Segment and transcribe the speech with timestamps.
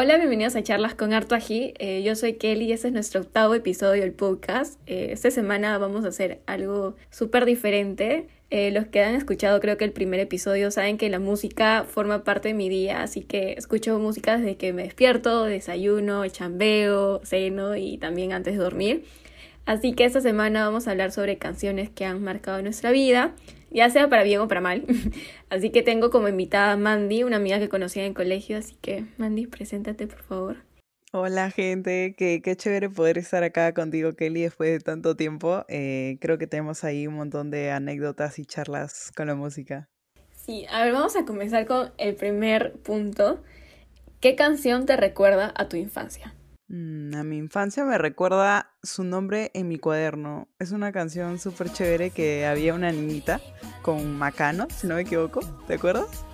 [0.00, 1.74] Hola, bienvenidos a Charlas con Harto Ají.
[1.80, 4.78] Eh, yo soy Kelly y este es nuestro octavo episodio del podcast.
[4.86, 8.28] Eh, esta semana vamos a hacer algo súper diferente.
[8.50, 12.22] Eh, los que han escuchado creo que el primer episodio saben que la música forma
[12.22, 17.74] parte de mi día, así que escucho música desde que me despierto, desayuno, chambeo, ceno
[17.74, 19.04] y también antes de dormir.
[19.66, 23.34] Así que esta semana vamos a hablar sobre canciones que han marcado nuestra vida,
[23.70, 24.84] ya sea para bien o para mal.
[25.50, 28.76] Así que tengo como invitada a Mandy, una amiga que conocí en el colegio, así
[28.80, 30.56] que Mandy, preséntate por favor.
[31.10, 35.64] Hola gente, qué, qué chévere poder estar acá contigo Kelly después de tanto tiempo.
[35.68, 39.88] Eh, creo que tenemos ahí un montón de anécdotas y charlas con la música.
[40.32, 43.42] Sí, a ver, vamos a comenzar con el primer punto.
[44.20, 46.34] ¿Qué canción te recuerda a tu infancia?
[46.68, 50.48] Mm, a mi infancia me recuerda su nombre en mi cuaderno.
[50.58, 53.40] Es una canción súper chévere que había una niñita
[53.82, 55.40] con Macano, si no me equivoco.
[55.66, 56.24] ¿Te acuerdas?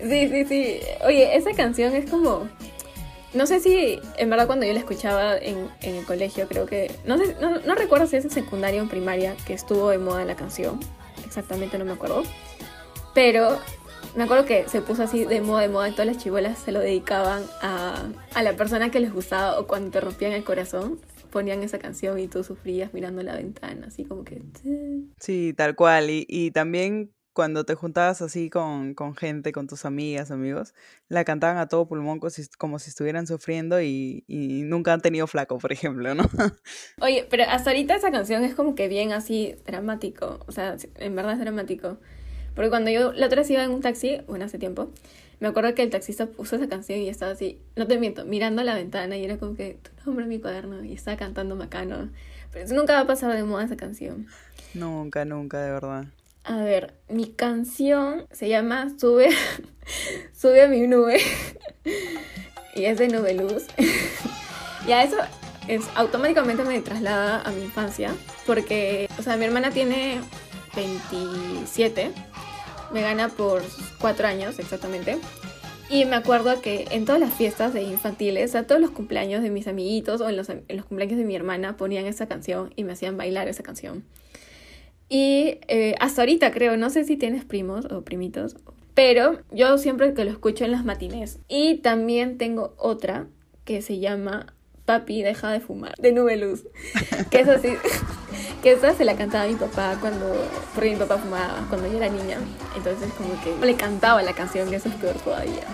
[0.00, 0.80] Sí, sí, sí.
[1.04, 2.48] Oye, esa canción es como...
[3.34, 6.92] No sé si en verdad cuando yo la escuchaba en, en el colegio, creo que...
[7.04, 9.98] No, sé, no, no recuerdo si es en secundaria o en primaria que estuvo de
[9.98, 10.78] moda la canción.
[11.24, 12.22] Exactamente no me acuerdo.
[13.12, 13.58] Pero
[14.16, 16.72] me acuerdo que se puso así de moda, de moda, y todas las chibolas se
[16.72, 21.00] lo dedicaban a, a la persona que les gustaba o cuando te rompían el corazón
[21.34, 24.40] ponían esa canción y tú sufrías mirando la ventana, así como que...
[25.18, 26.08] Sí, tal cual.
[26.08, 30.74] Y, y también cuando te juntabas así con, con, gente, con tus amigas, amigos,
[31.08, 35.00] la cantaban a todo pulmón como si, como si estuvieran sufriendo y, y, nunca han
[35.00, 36.22] tenido flaco, por ejemplo, ¿no?
[37.00, 41.16] Oye, pero hasta ahorita esa canción es como que bien así dramático, o sea, en
[41.16, 41.98] verdad es dramático.
[42.54, 44.90] Porque cuando yo la otra vez iba en un taxi, bueno, hace tiempo,
[45.40, 48.62] me acuerdo que el taxista puso esa canción y estaba así, no te miento, mirando
[48.62, 51.56] a la ventana y era como que tu nombre en mi cuaderno y estaba cantando
[51.56, 52.10] Macano.
[52.52, 54.26] Pero eso nunca va a pasar de moda esa canción.
[54.74, 56.06] Nunca, nunca, de verdad.
[56.44, 59.30] A ver, mi canción se llama Sube,
[60.32, 61.18] Sube a mi nube
[62.74, 63.66] y es de Nube Luz.
[64.86, 65.16] ya eso
[65.68, 68.14] es, automáticamente me traslada a mi infancia
[68.46, 70.20] porque, o sea, mi hermana tiene
[70.76, 72.12] 27
[72.94, 73.62] me gana por
[74.00, 75.18] cuatro años exactamente.
[75.90, 79.50] Y me acuerdo que en todas las fiestas de infantiles, a todos los cumpleaños de
[79.50, 82.84] mis amiguitos o en los, en los, cumpleaños de mi hermana ponían esa canción y
[82.84, 84.04] me hacían bailar esa canción.
[85.08, 88.56] Y eh, hasta ahorita creo, no sé si tienes primos o primitos,
[88.94, 91.38] pero yo siempre que lo escucho en las matines.
[91.48, 93.26] Y también tengo otra
[93.64, 94.54] que se llama
[94.84, 96.64] Papi, deja de fumar, de Nube Luz.
[97.30, 97.74] Que es así.
[98.64, 100.34] Que esa se la cantaba a mi papá cuando,
[100.74, 102.38] porque mi papá fumaba cuando yo era niña.
[102.74, 105.64] Entonces como que le cantaba la canción, que eso es peor todavía.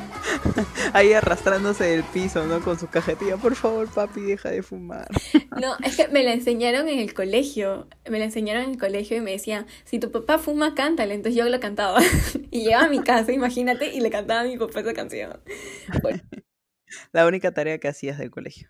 [0.93, 2.61] Ahí arrastrándose del piso, ¿no?
[2.61, 5.07] Con su cajetilla, por favor, papi, deja de fumar.
[5.61, 7.87] No, es que me la enseñaron en el colegio.
[8.09, 11.15] Me la enseñaron en el colegio y me decían, si tu papá fuma, cántale.
[11.15, 12.01] Entonces yo la cantaba.
[12.51, 15.41] Y llegaba a mi casa, imagínate, y le cantaba a mi papá esa canción.
[16.03, 16.21] Bueno.
[17.13, 18.69] La única tarea que hacías del colegio.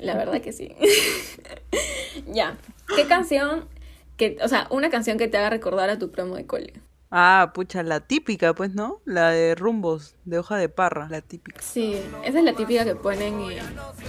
[0.00, 0.74] La verdad que sí.
[2.26, 2.58] ya.
[2.94, 3.68] ¿Qué canción
[4.16, 6.74] que, o sea, una canción que te haga recordar a tu promo de cole?
[7.10, 9.02] Ah, pucha, la típica, pues, ¿no?
[9.04, 11.60] La de rumbos, de hoja de parra, la típica.
[11.60, 13.58] Sí, esa es la típica que ponen en,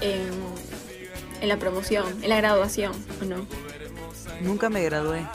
[0.01, 0.29] en,
[1.41, 3.47] en la promoción, en la graduación, ¿o no?
[4.39, 5.27] Nunca me gradué.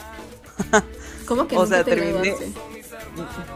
[1.24, 2.12] ¿Cómo que o nunca sea, te terminé.
[2.12, 2.52] graduaste?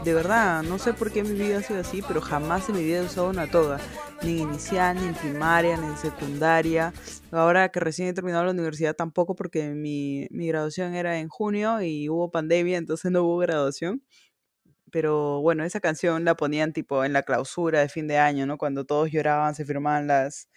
[0.03, 2.83] De verdad, no sé por qué mi vida ha sido así, pero jamás en mi
[2.83, 3.79] vida he usado una toga.
[4.23, 6.93] Ni en inicial, ni en primaria, ni en secundaria.
[7.31, 11.81] Ahora que recién he terminado la universidad tampoco porque mi, mi graduación era en junio
[11.81, 14.03] y hubo pandemia, entonces no hubo graduación.
[14.91, 18.57] Pero bueno, esa canción la ponían tipo en la clausura de fin de año, ¿no?
[18.57, 20.49] Cuando todos lloraban, se firmaban las,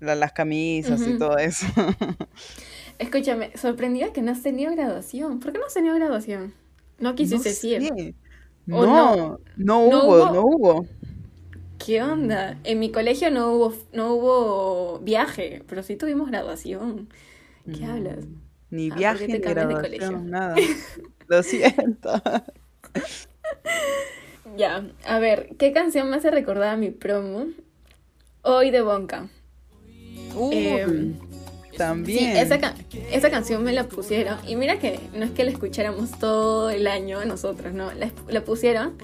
[0.00, 1.66] las, las camisas y todo eso.
[2.98, 5.40] Escúchame, sorprendida que no has tenido graduación.
[5.40, 6.54] ¿Por qué no has tenido graduación?
[6.98, 7.82] No No quisiste decir.
[7.82, 8.14] sé.
[8.72, 9.16] ¿O no?
[9.16, 10.86] No, no ¿No hubo, no hubo.
[11.78, 12.58] ¿Qué onda?
[12.64, 17.08] En mi colegio no hubo, no hubo viaje, pero sí tuvimos graduación.
[17.72, 18.24] ¿Qué hablas?
[18.24, 18.40] Mm,
[18.70, 20.56] Ni Ah, ¿por viaje, ni graduación, nada.
[21.28, 22.10] Lo siento.
[24.56, 27.46] Ya, a ver, ¿qué canción me hace recordar a mi promo?
[28.42, 29.28] Hoy de Bonka.
[30.50, 31.16] Em, Sí,
[31.76, 32.36] También.
[32.36, 32.74] esa, ca-
[33.10, 34.38] esa canción me la pusieron.
[34.46, 37.92] Y mira que no es que la escucháramos todo el año nosotros, ¿no?
[37.92, 38.94] La, la pusieron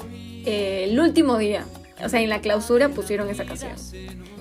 [0.46, 1.64] eh, el último día.
[2.04, 3.72] O sea, en la clausura pusieron esa canción.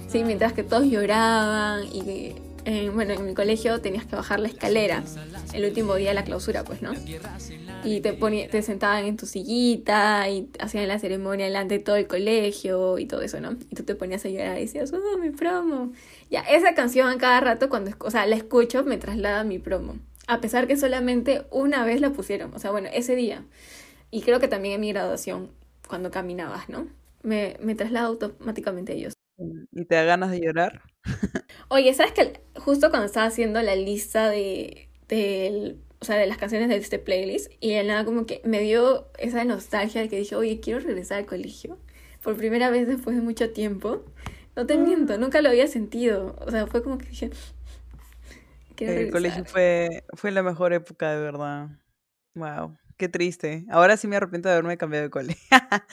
[0.08, 2.34] Sí, mientras que todos lloraban y
[2.66, 5.04] eh, bueno, en mi colegio tenías que bajar la escalera
[5.54, 6.92] el último día de la clausura, pues, ¿no?
[7.84, 11.96] Y te, ponía, te sentaban en tu sillita y hacían la ceremonia delante de todo
[11.96, 13.54] el colegio y todo eso, ¿no?
[13.70, 15.92] Y tú te ponías a llorar y decías, oh, mi promo.
[16.30, 19.96] Ya, esa canción cada rato, cuando, o sea, la escucho, me traslada a mi promo.
[20.28, 23.44] A pesar que solamente una vez la pusieron, o sea, bueno, ese día.
[24.12, 25.50] Y creo que también en mi graduación,
[25.88, 26.88] cuando caminabas, ¿no?
[27.24, 29.14] Me, me traslada automáticamente a ellos.
[29.72, 30.82] ¿Y te da ganas de llorar?
[31.70, 34.90] Oye, ¿sabes que justo cuando estaba haciendo la lista de,
[36.00, 39.10] o sea, de las canciones de este playlist y de nada como que me dio
[39.18, 41.78] esa nostalgia de que dije, oye, quiero regresar al colegio
[42.22, 44.04] por primera vez después de mucho tiempo.
[44.56, 46.36] No te miento, nunca lo había sentido.
[46.46, 47.32] O sea, fue como que dije,
[48.88, 51.70] el colegio fue, fue la mejor época, de verdad.
[52.36, 53.66] Wow, qué triste.
[53.70, 55.38] Ahora sí me arrepiento de haberme cambiado de cole.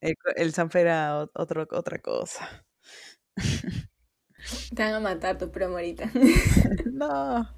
[0.00, 2.64] el, el era otro, otra cosa.
[4.74, 6.10] Te van a matar tu promorita.
[6.92, 7.48] no.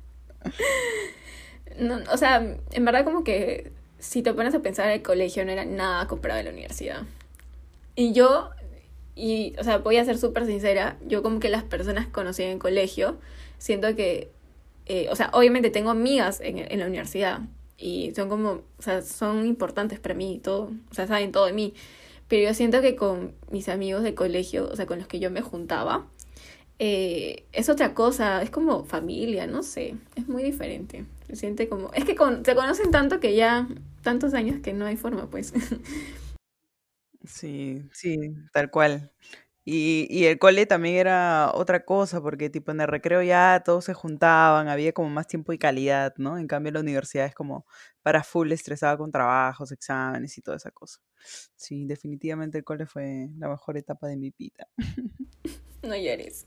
[1.78, 2.00] no.
[2.12, 5.64] O sea, en verdad como que si te pones a pensar el colegio no era
[5.64, 7.02] nada comparado a la universidad.
[7.94, 8.50] Y yo,
[9.14, 12.42] y, o sea, voy a ser súper sincera, yo como que las personas que conocí
[12.42, 13.18] en el colegio,
[13.58, 14.30] siento que
[14.86, 17.40] eh, o sea, obviamente tengo amigas en, en, la universidad
[17.78, 21.46] y son como, o sea, son importantes para mí y todo, o sea, saben todo
[21.46, 21.74] de mí.
[22.32, 25.30] Pero yo siento que con mis amigos de colegio, o sea, con los que yo
[25.30, 26.06] me juntaba,
[26.78, 31.04] eh, es otra cosa, es como familia, no sé, es muy diferente.
[31.26, 33.68] Se siente como, es que con, se conocen tanto que ya,
[34.00, 35.52] tantos años que no hay forma, pues.
[37.26, 38.16] Sí, sí,
[38.54, 39.12] tal cual.
[39.64, 43.84] Y, y el cole también era otra cosa, porque tipo en el recreo ya todos
[43.84, 46.36] se juntaban, había como más tiempo y calidad, ¿no?
[46.38, 47.64] En cambio la universidad es como
[48.02, 51.00] para full estresada con trabajos, exámenes y toda esa cosa.
[51.54, 54.68] Sí, definitivamente el cole fue la mejor etapa de mi vida.
[55.82, 56.44] No llores.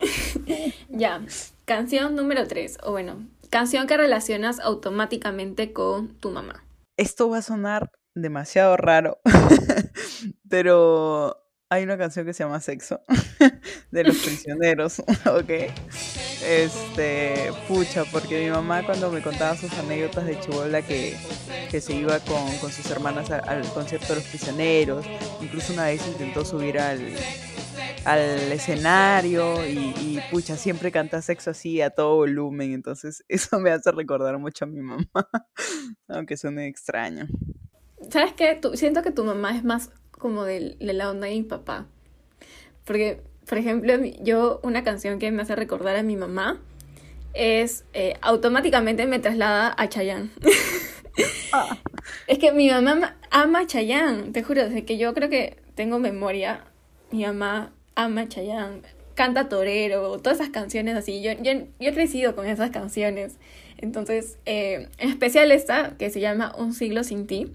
[0.90, 1.22] ya,
[1.66, 6.64] canción número 3, o bueno, canción que relacionas automáticamente con tu mamá.
[6.96, 9.20] Esto va a sonar demasiado raro,
[10.50, 13.02] pero hay una canción que se llama Sexo
[13.92, 15.72] de los prisioneros, ¿ok?
[16.44, 21.18] Este, pucha, porque mi mamá cuando me contaba sus anécdotas de Chibola que,
[21.72, 25.06] que se iba con, con sus hermanas al, concierto de los prisioneros,
[25.42, 27.02] incluso una vez intentó subir al,
[28.06, 33.92] al escenario y, pucha, siempre canta sexo así a todo volumen, entonces eso me hace
[33.92, 35.08] recordar mucho a mi mamá,
[36.08, 37.28] aunque suene extraño.
[38.12, 38.60] ¿Sabes qué?
[38.76, 41.88] siento que tu mamá es más como de, la onda de mi papá.
[42.84, 46.62] Porque, por ejemplo, yo una canción que me hace recordar a mi mamá
[47.34, 50.30] es eh, automáticamente me traslada a Chayanne.
[51.52, 51.78] Ah.
[52.28, 55.98] Es que mi mamá ama a Chayanne, te juro, desde que yo creo que tengo
[56.00, 56.66] memoria,
[57.12, 58.82] mi mamá ama a Chayanne,
[59.16, 61.22] canta torero, todas esas canciones así.
[61.22, 63.38] Yo, yo, he crecido con esas canciones.
[63.78, 67.52] Entonces, eh, en especial esta, que se llama Un siglo sin ti,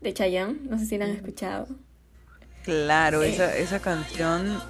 [0.00, 1.68] de Chayanne, no sé si la han escuchado.
[2.66, 4.60] Claro, esa, esa canción,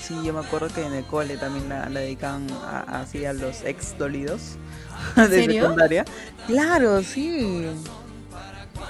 [0.00, 2.46] sí, yo me acuerdo que en el cole también la, la dedicaban
[2.86, 4.58] así a los ex dolidos
[5.16, 6.04] de secundaria.
[6.46, 7.66] Claro, sí.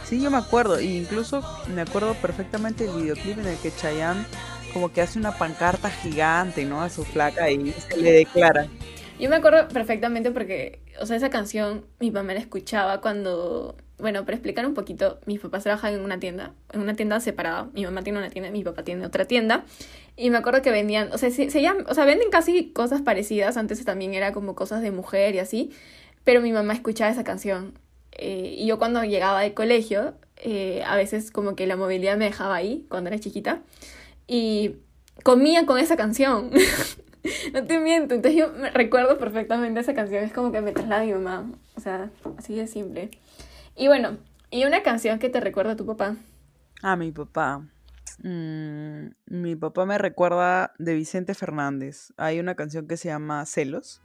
[0.04, 0.76] Sí, yo me acuerdo.
[0.76, 1.42] E incluso
[1.74, 4.26] me acuerdo perfectamente el videoclip en el que Chayanne
[4.74, 6.82] como que hace una pancarta gigante, ¿no?
[6.82, 8.66] A su flaca y se le declara.
[9.18, 14.24] Yo me acuerdo perfectamente porque, o sea, esa canción mi mamá la escuchaba cuando bueno,
[14.24, 17.70] para explicar un poquito, mis papás trabajan en una tienda, en una tienda separada.
[17.72, 19.64] Mi mamá tiene una tienda, mi papá tiene otra tienda.
[20.16, 23.00] Y me acuerdo que vendían, o sea, se, se llaman, o sea, venden casi cosas
[23.00, 23.56] parecidas.
[23.56, 25.70] Antes también era como cosas de mujer y así.
[26.24, 27.78] Pero mi mamá escuchaba esa canción.
[28.12, 32.26] Eh, y yo cuando llegaba del colegio, eh, a veces como que la movilidad me
[32.26, 33.62] dejaba ahí cuando era chiquita.
[34.26, 34.76] Y
[35.22, 36.50] comía con esa canción.
[37.52, 38.14] no te miento.
[38.14, 40.24] Entonces yo me recuerdo perfectamente esa canción.
[40.24, 41.50] Es como que me traslada a mi mamá.
[41.76, 43.10] O sea, así de simple.
[43.74, 44.18] Y bueno,
[44.50, 46.16] ¿y una canción que te recuerda a tu papá?
[46.82, 47.66] A mi papá.
[48.22, 52.12] Mm, mi papá me recuerda de Vicente Fernández.
[52.16, 54.00] Hay una canción que se llama Celos.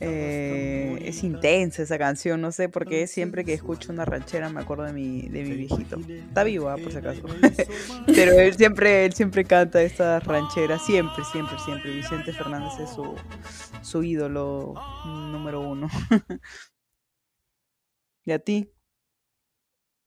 [0.00, 4.60] Eh, es intensa esa canción, no sé por qué siempre que escucho una ranchera me
[4.60, 5.98] acuerdo de mi, de mi viejito.
[5.98, 7.22] Está vivo, ah, por si acaso.
[8.06, 11.90] Pero él siempre, él siempre canta estas rancheras, siempre, siempre, siempre.
[11.92, 13.14] Vicente Fernández es su,
[13.82, 14.74] su ídolo
[15.32, 15.88] número uno.
[18.24, 18.70] ¿Y a ti?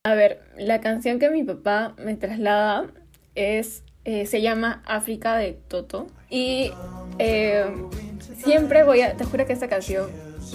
[0.04, 2.88] A ver, la canción que mi papá me traslada
[3.36, 6.08] es, eh, se llama África de Toto.
[6.30, 6.72] Y
[7.20, 7.66] eh,
[8.44, 10.10] siempre voy a, te juro que esta canción,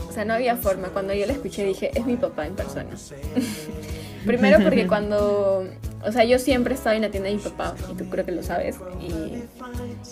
[0.09, 0.89] o sea, no había forma.
[0.89, 2.91] Cuando yo la escuché dije, es mi papá en persona.
[4.27, 5.69] Primero porque cuando,
[6.05, 8.33] o sea, yo siempre estaba en la tienda de mi papá, y tú creo que
[8.33, 9.45] lo sabes, y,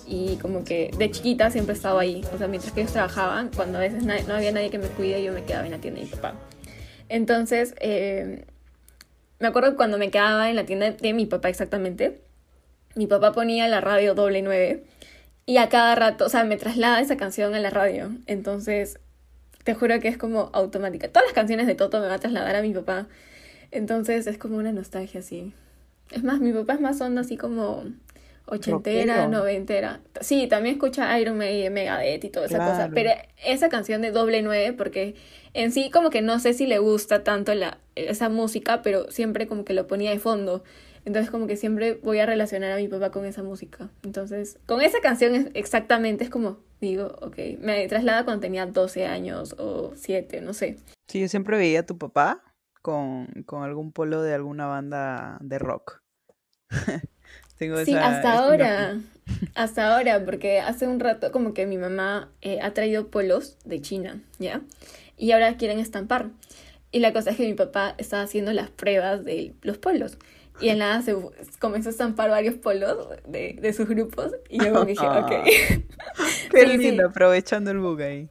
[0.07, 2.23] y como que de chiquita siempre estaba ahí.
[2.35, 5.23] O sea, mientras que ellos trabajaban, cuando a veces no había nadie que me cuide,
[5.23, 6.35] yo me quedaba en la tienda de mi papá.
[7.11, 8.45] Entonces, eh,
[9.41, 12.21] me acuerdo cuando me quedaba en la tienda de mi papá exactamente,
[12.95, 14.85] mi papá ponía la radio doble nueve
[15.45, 18.13] y a cada rato, o sea, me traslada esa canción a la radio.
[18.27, 19.01] Entonces,
[19.65, 21.09] te juro que es como automática.
[21.09, 23.09] Todas las canciones de Toto me va a trasladar a mi papá.
[23.73, 25.53] Entonces, es como una nostalgia así.
[26.13, 27.85] Es más, mi papá es más onda así como
[28.51, 30.01] ochentera, noventera.
[30.21, 32.75] Sí, también escucha Iron Maiden, Megadeth y toda esa cosa.
[32.77, 32.93] Claro.
[32.95, 33.11] Pero
[33.45, 35.15] esa canción de Doble Nueve, porque
[35.55, 39.47] en sí como que no sé si le gusta tanto la, esa música, pero siempre
[39.47, 40.63] como que lo ponía de fondo.
[41.07, 43.89] Entonces como que siempre voy a relacionar a mi papá con esa música.
[44.03, 49.07] Entonces, con esa canción es- exactamente es como, digo, ok, me traslada cuando tenía 12
[49.07, 50.77] años o 7, no sé.
[51.09, 52.43] Sí, yo siempre veía a tu papá
[52.83, 56.03] con, con algún polo de alguna banda de rock.
[57.61, 59.01] Tengo Sí, esa, hasta ahora,
[59.55, 63.81] hasta ahora, porque hace un rato como que mi mamá eh, ha traído polos de
[63.81, 64.63] China, ¿ya?
[65.17, 66.31] Y ahora quieren estampar.
[66.93, 70.19] Y la cosa es que mi papá estaba haciendo las pruebas de los polos.
[70.59, 71.17] Y en nada se
[71.59, 74.33] comenzó a estampar varios polos de, de sus grupos.
[74.49, 75.33] Y yo como que dije, ok.
[76.51, 76.79] Qué Sí, sí.
[76.79, 78.31] lindo, aprovechando el bug ahí.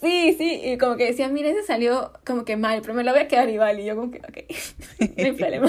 [0.00, 3.12] Sí, sí, y como que decía, mira, ese salió como que mal, pero me lo
[3.12, 3.80] voy a quedar igual.
[3.80, 4.38] Y yo como que, ok,
[5.18, 5.68] no hay problema.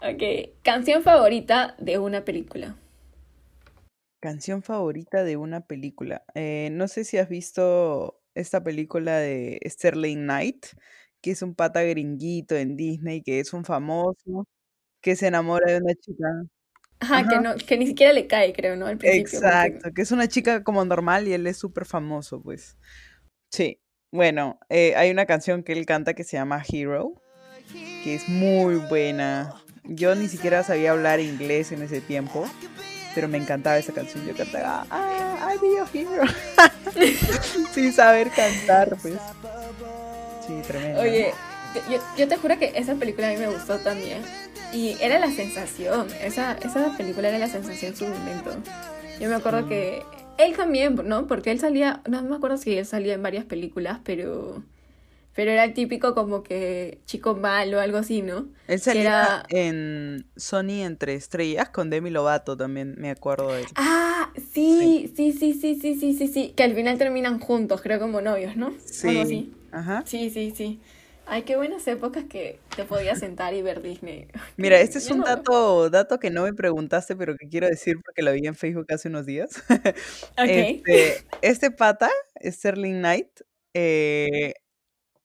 [0.00, 2.76] Ok, canción favorita de una película.
[4.20, 6.24] Canción favorita de una película.
[6.34, 10.66] Eh, no sé si has visto esta película de Sterling Knight,
[11.20, 14.46] que es un pata gringuito en Disney, que es un famoso,
[15.00, 16.26] que se enamora de una chica.
[17.00, 18.86] Ajá, que no, que ni siquiera le cae, creo, ¿no?
[18.86, 19.38] Al principio.
[19.40, 22.76] porque- Exacto, que es una chica como normal y él es súper famoso, pues.
[23.52, 27.22] Sí, bueno, eh, hay una canción que él canta que se llama Hero,
[28.04, 29.54] que es muy buena.
[29.84, 32.48] Yo ni siquiera sabía hablar inglés en ese tiempo,
[33.14, 34.26] pero me encantaba esa canción.
[34.26, 36.24] Yo cantaba, ah, I be your hero.
[37.72, 39.14] Sin saber cantar, pues.
[40.46, 41.00] Sí, tremendo.
[41.00, 41.32] Oye,
[41.90, 44.22] yo, yo te juro que esa película a mí me gustó también.
[44.72, 48.50] Y era la sensación, esa, esa película era la sensación en su momento.
[49.18, 50.02] Yo me acuerdo que
[50.36, 51.26] él también, ¿no?
[51.26, 54.62] Porque él salía, no me acuerdo si él salía en varias películas, pero,
[55.38, 58.48] pero era el típico como que chico malo, algo así, ¿no?
[58.66, 63.66] Él salía era- en Sony Entre Estrellas con Demi Lovato también, me acuerdo de él.
[63.76, 68.00] Ah, sí, sí, sí, sí, sí, sí, sí, sí, que al final terminan juntos, creo
[68.00, 68.66] como novios, ¿no?
[68.66, 69.52] Algo Sí, así.
[69.70, 70.02] ajá.
[70.04, 70.80] Sí, sí, sí.
[71.28, 74.26] Ay, qué buenas épocas que te podías sentar y ver Disney.
[74.56, 78.22] Mira, este es un dato, dato que no me preguntaste, pero que quiero decir porque
[78.22, 79.62] lo vi en Facebook hace unos días.
[80.36, 80.48] Ok.
[80.48, 82.10] Este, este pata,
[82.44, 83.28] Sterling Knight,
[83.74, 84.54] eh,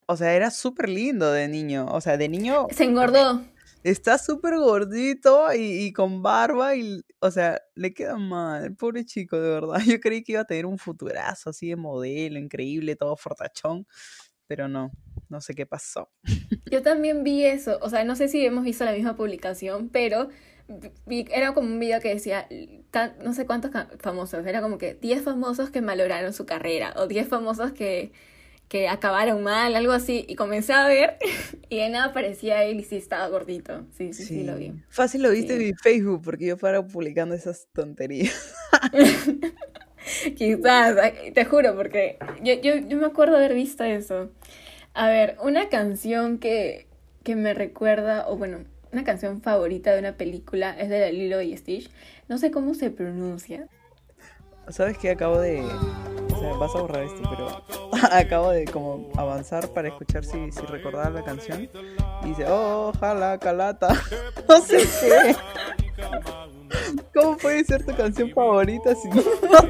[0.08, 1.86] o sea, era súper lindo de niño.
[1.92, 3.44] O sea, de niño Se engordó.
[3.84, 9.40] está súper gordito y, y con barba y, o sea, le queda mal, pobre chico,
[9.40, 9.76] de verdad.
[9.86, 13.86] Yo creí que iba a tener un futurazo así de modelo, increíble, todo fortachón,
[14.48, 14.92] pero no,
[15.30, 16.10] no sé qué pasó.
[16.72, 17.78] Yo también vi eso.
[17.82, 20.30] O sea, no sé si hemos visto la misma publicación, pero
[21.06, 22.48] vi- era como un video que decía
[22.90, 24.46] tan- no sé cuántos famosos.
[24.46, 28.12] Era como que 10 famosos que malograron su carrera o 10 famosos que,
[28.74, 30.25] que acabaron mal, algo así.
[30.27, 31.18] Y comencé a ver
[31.70, 33.86] y de nada aparecía él y sí estaba gordito.
[33.96, 34.74] Sí, sí, sí, lo vi.
[34.89, 35.62] Fácil lo viste Sí.
[35.62, 38.34] en mi Facebook porque yo paro publicando esas tonterías.
[40.36, 40.96] Quizás,
[41.36, 44.32] te juro, porque yo, yo, yo me acuerdo haber visto eso.
[44.96, 46.88] A ver, una canción que,
[47.24, 51.56] que me recuerda, o bueno, una canción favorita de una película es de Lilo y
[51.56, 51.92] Stitch.
[52.27, 53.68] No sé cómo se pronuncia.
[54.70, 55.12] ¿Sabes qué?
[55.12, 55.62] Acabo de...
[55.62, 57.63] O sea, vas a borrar esto, pero
[58.12, 61.70] acabo de como avanzar para escuchar si, si recordaba la canción.
[62.24, 63.89] Y dice, oh, ojalá, calata.
[64.48, 65.36] No sé qué.
[67.13, 69.22] ¿Cómo puede ser tu canción favorita si no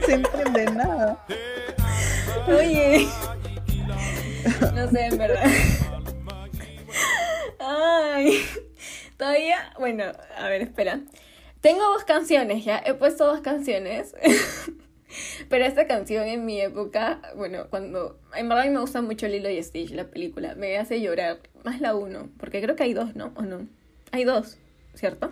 [0.06, 1.26] se entiende nada?
[2.48, 3.08] Oye,
[4.74, 5.52] no sé, en verdad.
[7.60, 8.44] Ay,
[9.18, 10.06] todavía, bueno,
[10.38, 11.02] a ver, espera.
[11.62, 14.16] Tengo dos canciones ya, he puesto dos canciones.
[15.50, 18.20] Pero esta canción en mi época, bueno, cuando.
[18.36, 20.56] En verdad a mí me gusta mucho Lilo y Stitch, la película.
[20.56, 21.40] Me hace llorar.
[21.64, 22.30] Más la uno.
[22.38, 23.34] Porque creo que hay dos, ¿no?
[23.36, 23.68] ¿O no?
[24.12, 24.60] Hay dos,
[24.94, 25.30] ¿cierto?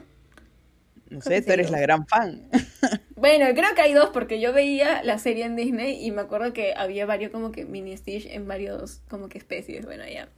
[1.09, 1.71] No Creo sé, tú eres dos.
[1.71, 2.49] la gran fan.
[3.15, 6.53] Bueno, creo que hay dos porque yo veía la serie en Disney y me acuerdo
[6.53, 9.85] que había varios como que mini Stitch en varios como que especies.
[9.85, 10.29] Bueno, ya.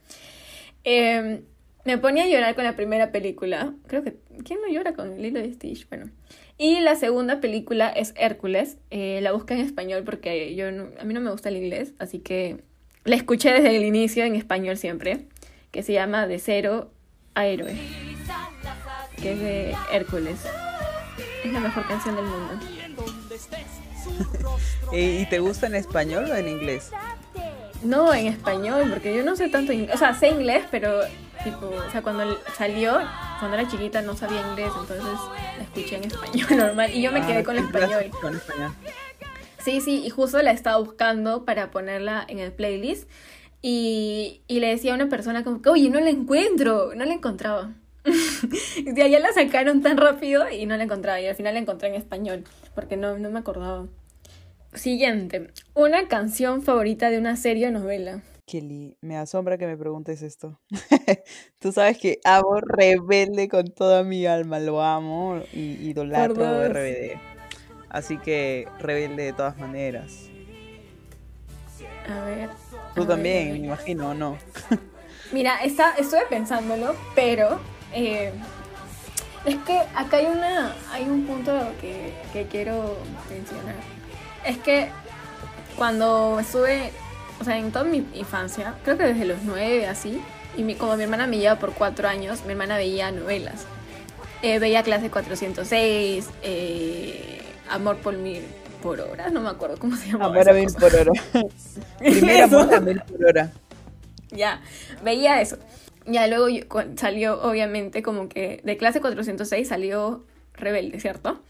[0.84, 1.44] Eh,
[1.84, 3.74] me ponía a llorar con la primera película.
[3.86, 4.18] Creo que...
[4.44, 5.88] ¿Quién no llora con Lilo y Stitch?
[5.88, 6.10] Bueno.
[6.56, 8.76] Y la segunda película es Hércules.
[8.90, 11.92] Eh, la busqué en español porque yo no- a mí no me gusta el inglés,
[11.98, 12.58] así que
[13.04, 15.26] la escuché desde el inicio en español siempre.
[15.72, 16.92] Que se llama De cero
[17.34, 17.76] a héroe.
[19.20, 20.38] Que es de Hércules.
[21.44, 22.60] Es la mejor canción del mundo.
[24.92, 26.90] ¿Y y te gusta en español o en inglés?
[27.84, 29.94] No, en español, porque yo no sé tanto inglés.
[29.94, 31.00] O sea, sé inglés, pero
[31.42, 32.98] tipo, o sea, cuando salió,
[33.38, 35.04] cuando era chiquita no sabía inglés, entonces
[35.58, 38.04] la escuché en español normal y yo me Ah, quedé con el español.
[38.04, 38.72] en español.
[39.62, 43.08] Sí, sí, y justo la estaba buscando para ponerla en el playlist
[43.62, 47.12] y, y le decía a una persona como que, oye, no la encuentro, no la
[47.14, 47.70] encontraba.
[48.84, 51.18] de allá la sacaron tan rápido y no la encontraba.
[51.20, 53.86] Y al final la encontré en español, porque no, no me acordaba.
[54.74, 58.22] Siguiente, una canción favorita de una serie o novela.
[58.44, 60.60] Kelly, me asombra que me preguntes esto.
[61.60, 67.18] Tú sabes que amo Rebelde con toda mi alma, lo amo y idolatro RBD.
[67.88, 70.28] Así que Rebelde de todas maneras.
[72.08, 72.50] A ver.
[72.96, 74.38] Tú también, me imagino, ¿o no?
[75.32, 77.60] Mira, está, estuve pensándolo, pero
[77.94, 78.32] eh,
[79.46, 82.98] es que acá hay una hay un punto que, que quiero
[83.30, 83.93] mencionar.
[84.44, 84.88] Es que
[85.76, 86.92] cuando estuve
[87.40, 90.20] o sea, en toda mi infancia, creo que desde los nueve, así,
[90.56, 93.66] y mi, como mi hermana me lleva por cuatro años, mi hermana veía novelas.
[94.42, 98.42] Eh, veía clase 406, eh, Amor por mil
[98.82, 100.26] por hora, no me acuerdo cómo se llama.
[100.26, 101.12] Amor a mil por hora.
[101.98, 103.52] Primero amor a mil por hora.
[104.30, 104.60] Ya,
[105.02, 105.56] veía eso.
[106.06, 106.48] Ya luego
[106.96, 111.40] salió, obviamente, como que de clase 406 salió Rebelde, ¿cierto?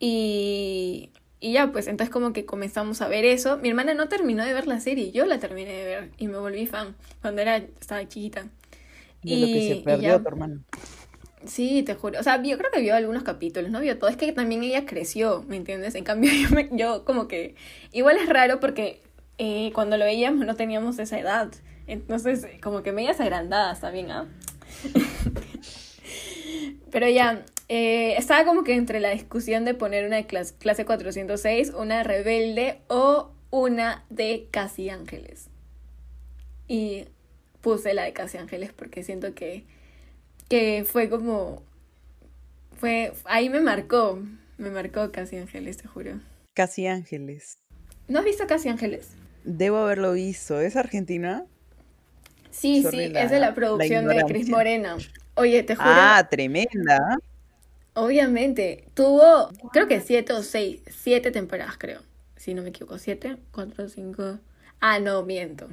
[0.00, 1.10] Y
[1.44, 3.58] y ya, pues entonces como que comenzamos a ver eso.
[3.58, 6.38] Mi hermana no terminó de ver la serie, yo la terminé de ver y me
[6.38, 8.46] volví fan cuando era, estaba chiquita.
[9.22, 10.60] y lo que se perdió tu hermana.
[11.44, 12.18] Sí, te juro.
[12.18, 14.08] O sea, yo creo que vio algunos capítulos, no vio todo.
[14.08, 15.94] Es que también ella creció, ¿me entiendes?
[15.96, 17.56] En cambio, yo, yo como que...
[17.92, 19.02] Igual es raro porque
[19.36, 21.52] eh, cuando lo veíamos no teníamos esa edad.
[21.86, 24.26] Entonces, como que medias agrandadas también, ¿ah?
[26.90, 27.44] Pero ya,
[27.76, 32.04] eh, estaba como que entre la discusión de poner una de clase, clase 406, una
[32.04, 35.48] rebelde o una de Casi Ángeles.
[36.68, 37.06] Y
[37.62, 39.64] puse la de Casi Ángeles porque siento que,
[40.48, 41.64] que fue como...
[42.76, 44.22] Fue, ahí me marcó,
[44.56, 46.20] me marcó Casi Ángeles, te juro.
[46.54, 47.58] Casi Ángeles.
[48.06, 49.16] ¿No has visto Casi Ángeles?
[49.42, 50.60] Debo haberlo visto.
[50.60, 51.44] ¿Es argentina?
[52.52, 54.96] Sí, sí, es de la producción de Cris Morena.
[55.34, 55.88] Oye, te juro.
[55.90, 57.18] Ah, tremenda.
[57.94, 62.02] Obviamente, tuvo, creo que siete o seis, siete temporadas, creo.
[62.36, 64.38] Si no me equivoco, siete, cuatro, cinco.
[64.80, 65.68] Ah, no, miento.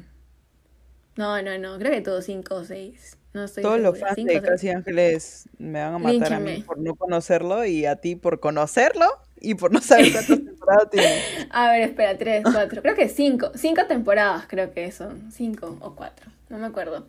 [1.17, 3.17] No, no, no, creo que tuvo cinco o seis.
[3.33, 6.77] No estoy Todos los fans de Casi Ángeles me van a matar a mí por
[6.77, 9.05] no conocerlo y a ti por conocerlo
[9.39, 11.23] y por no saber cuántas temporadas tiene.
[11.49, 15.95] A ver, espera, tres, cuatro, creo que cinco, cinco temporadas creo que son, cinco o
[15.95, 17.07] cuatro, no me acuerdo.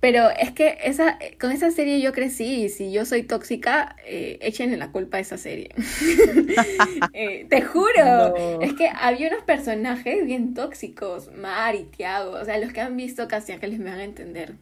[0.00, 4.38] Pero es que esa, con esa serie yo crecí y si yo soy tóxica, eh,
[4.40, 5.70] échenle la culpa a esa serie.
[7.12, 12.58] Eh, te juro, es que había unos personajes bien tóxicos, Mar y Tiago, o sea,
[12.58, 14.54] los que han visto Casi Ángeles me van a entender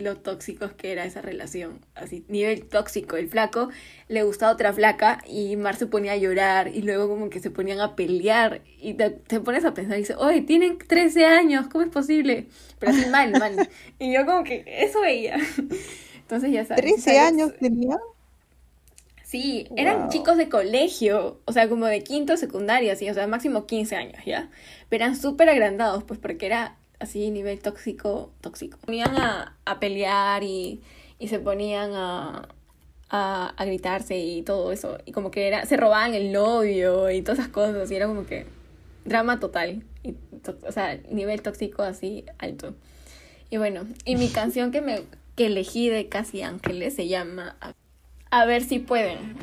[0.00, 1.80] lo tóxicos que era esa relación.
[1.94, 3.16] Así, nivel tóxico.
[3.16, 3.68] El flaco
[4.08, 7.50] le gustaba otra flaca y Mar se ponía a llorar y luego como que se
[7.50, 11.84] ponían a pelear y te, pones a pensar y dices, oye, tienen 13 años, ¿cómo
[11.84, 12.46] es posible?
[12.78, 13.68] Pero así mal, mal.
[13.98, 15.36] Y yo como que eso veía.
[16.20, 16.84] Entonces ya sabes.
[16.84, 17.96] ¿13 años tenía?
[19.26, 23.66] Sí, eran chicos de colegio, o sea, como de quinto secundaria, sí, o sea, máximo
[23.66, 24.50] 15 años, ¿ya?
[24.88, 28.78] Pero eran súper agrandados, pues porque era así nivel tóxico, tóxico.
[28.78, 30.80] Ponían a, a pelear y,
[31.18, 32.48] y, se ponían a,
[33.08, 34.98] a, a, gritarse y todo eso.
[35.04, 37.90] Y como que era, se robaban el novio y todas esas cosas.
[37.90, 38.46] Y era como que
[39.04, 39.84] drama total.
[40.02, 40.14] Y,
[40.66, 42.74] o sea, nivel tóxico así alto.
[43.50, 45.02] Y bueno, y mi canción que me
[45.36, 47.56] que elegí de Casi Ángeles se llama
[48.30, 49.36] A ver si pueden.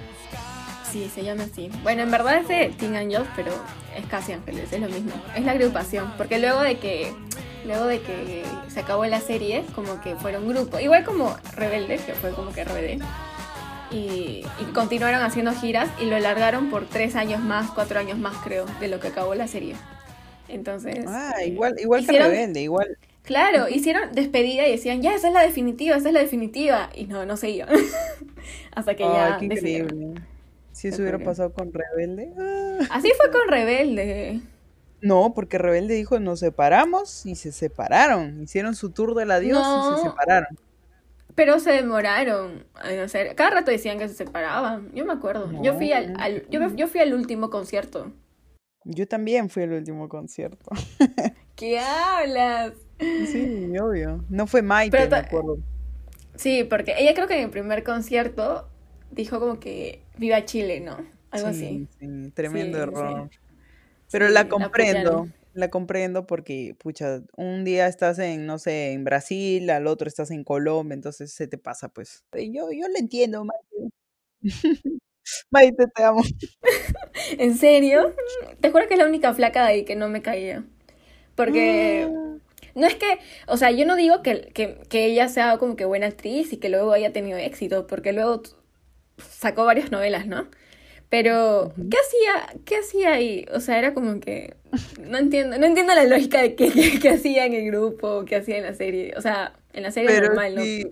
[0.93, 1.71] Sí, se llama así.
[1.82, 3.51] Bueno, en verdad es de Teen Angels, pero
[3.97, 5.12] es Casi Ángeles, es lo mismo.
[5.36, 7.12] Es la agrupación, porque luego de que
[7.65, 12.13] luego de que se acabó la serie, como que fueron grupo, igual como Rebelde, que
[12.13, 13.01] fue como que RBD.
[13.89, 18.36] Y, y, continuaron haciendo giras y lo alargaron por tres años más, cuatro años más
[18.43, 19.75] creo, de lo que acabó la serie.
[20.47, 21.06] Entonces...
[21.08, 22.99] Ah, igual, igual que Rebelde, igual.
[23.23, 26.91] Claro, hicieron despedida y decían, ya, esa es la definitiva, esa es la definitiva.
[26.93, 27.69] Y no, no se iban.
[28.75, 29.38] Hasta que ya...
[29.39, 30.21] Qué increíble.
[30.74, 32.34] Si eso hubiera pasado con Rebelde.
[32.38, 32.80] Ah.
[32.92, 34.42] Así fue con Rebelde.
[35.02, 38.42] No, porque Rebelde dijo nos separamos y se separaron.
[38.42, 40.58] Hicieron su tour del adiós y se separaron.
[41.36, 42.66] Pero se demoraron.
[43.04, 44.92] O sea, cada rato decían que se separaban.
[44.94, 45.52] Yo me acuerdo.
[45.62, 48.12] yo fui al, yo, yo, fui al último concierto.
[48.86, 50.72] Yo también fui al último concierto.
[51.56, 52.74] ¿Qué hablas?
[53.00, 54.24] Sí, obvio.
[54.30, 55.58] No fue Maite, me acuerdo.
[56.36, 58.70] Sí, porque ella creo que en el primer concierto
[59.13, 60.97] dijo como que viva Chile, ¿no?
[61.32, 61.88] Algo así.
[61.99, 63.30] Sí, tremendo error.
[64.12, 65.28] Pero la comprendo.
[65.56, 70.32] La, comprendo porque, pucha, un día estás en, no sé, en Brasil, al otro estás
[70.32, 72.23] en Colombia, entonces se te pasa, pues.
[72.34, 73.93] Yo, yo lo entiendo, Maite.
[75.52, 76.21] Maite, te amo.
[77.39, 78.13] ¿En serio?
[78.62, 80.63] Te juro que es la única flaca de ahí que no me caía.
[81.36, 82.08] Porque...
[82.08, 82.38] Ah.
[82.76, 85.86] no es que, o sea, yo no digo que, que, que ella sea como que
[85.86, 88.43] buena actriz y que luego haya tenido éxito, porque luego
[89.30, 90.48] sacó varias novelas, ¿no?
[91.10, 93.46] Pero, ¿qué hacía, qué hacía ahí?
[93.54, 94.56] O sea, era como que,
[95.00, 98.38] no entiendo, no entiendo la lógica de qué, qué, qué hacía en el grupo, qué
[98.38, 100.62] hacía en la serie, o sea, en la serie Pero normal, ¿no?
[100.64, 100.92] sí,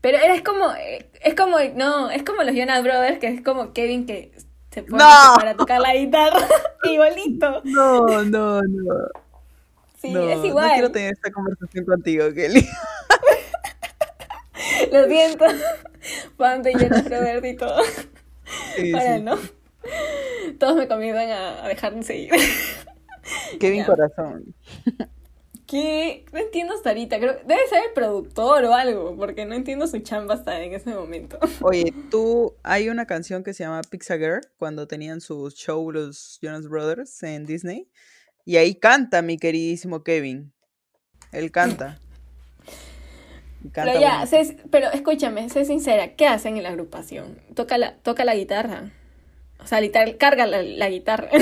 [0.00, 3.72] Pero era, es como, es como, no, es como los Jonas Brothers, que es como
[3.72, 4.32] Kevin que
[4.70, 5.34] se pone ¡No!
[5.36, 6.46] para tocar la guitarra,
[6.84, 7.62] igualito.
[7.64, 8.94] no, no, no.
[10.00, 10.72] Sí, no, es no igual.
[10.74, 12.66] quiero tener esta conversación contigo, Kelly.
[14.92, 15.44] Lo siento.
[16.36, 17.80] Fan de Jonas Brothers y todo.
[18.76, 19.22] Sí, Ahora sí.
[19.22, 19.38] no.
[20.58, 22.30] Todos me comienzan a, a dejar de seguir.
[23.60, 23.86] Kevin Ya.
[23.86, 24.54] Corazón.
[25.66, 26.24] ¿Qué?
[26.32, 27.18] No entiendo hasta ahorita.
[27.18, 30.94] Creo, debe ser el productor o algo, porque no entiendo su chamba hasta en ese
[30.94, 31.38] momento.
[31.60, 36.38] Oye, tú, hay una canción que se llama Pixar Girl, cuando tenían su show los
[36.40, 37.88] Jonas Brothers en Disney,
[38.44, 40.52] y ahí canta mi queridísimo Kevin.
[41.32, 41.98] Él canta.
[43.70, 47.38] Canta Pero ya, sé- pero escúchame, sé sincera, ¿qué hacen en la agrupación?
[47.54, 48.90] Toca la, toca la guitarra.
[49.62, 51.28] O sea, literal, carga la, la guitarra.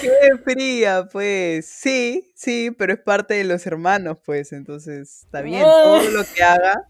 [0.00, 0.10] Qué
[0.44, 1.66] fría, pues.
[1.66, 4.52] Sí, sí, pero es parte de los hermanos, pues.
[4.52, 5.62] Entonces, está bien.
[5.62, 6.82] Todo lo que haga,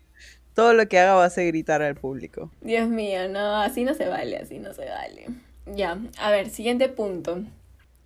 [0.54, 2.50] todo lo que haga va a hacer gritar al público.
[2.60, 5.26] Dios mío, no, así no se vale, así no se vale.
[5.66, 7.42] Ya, a ver, siguiente punto.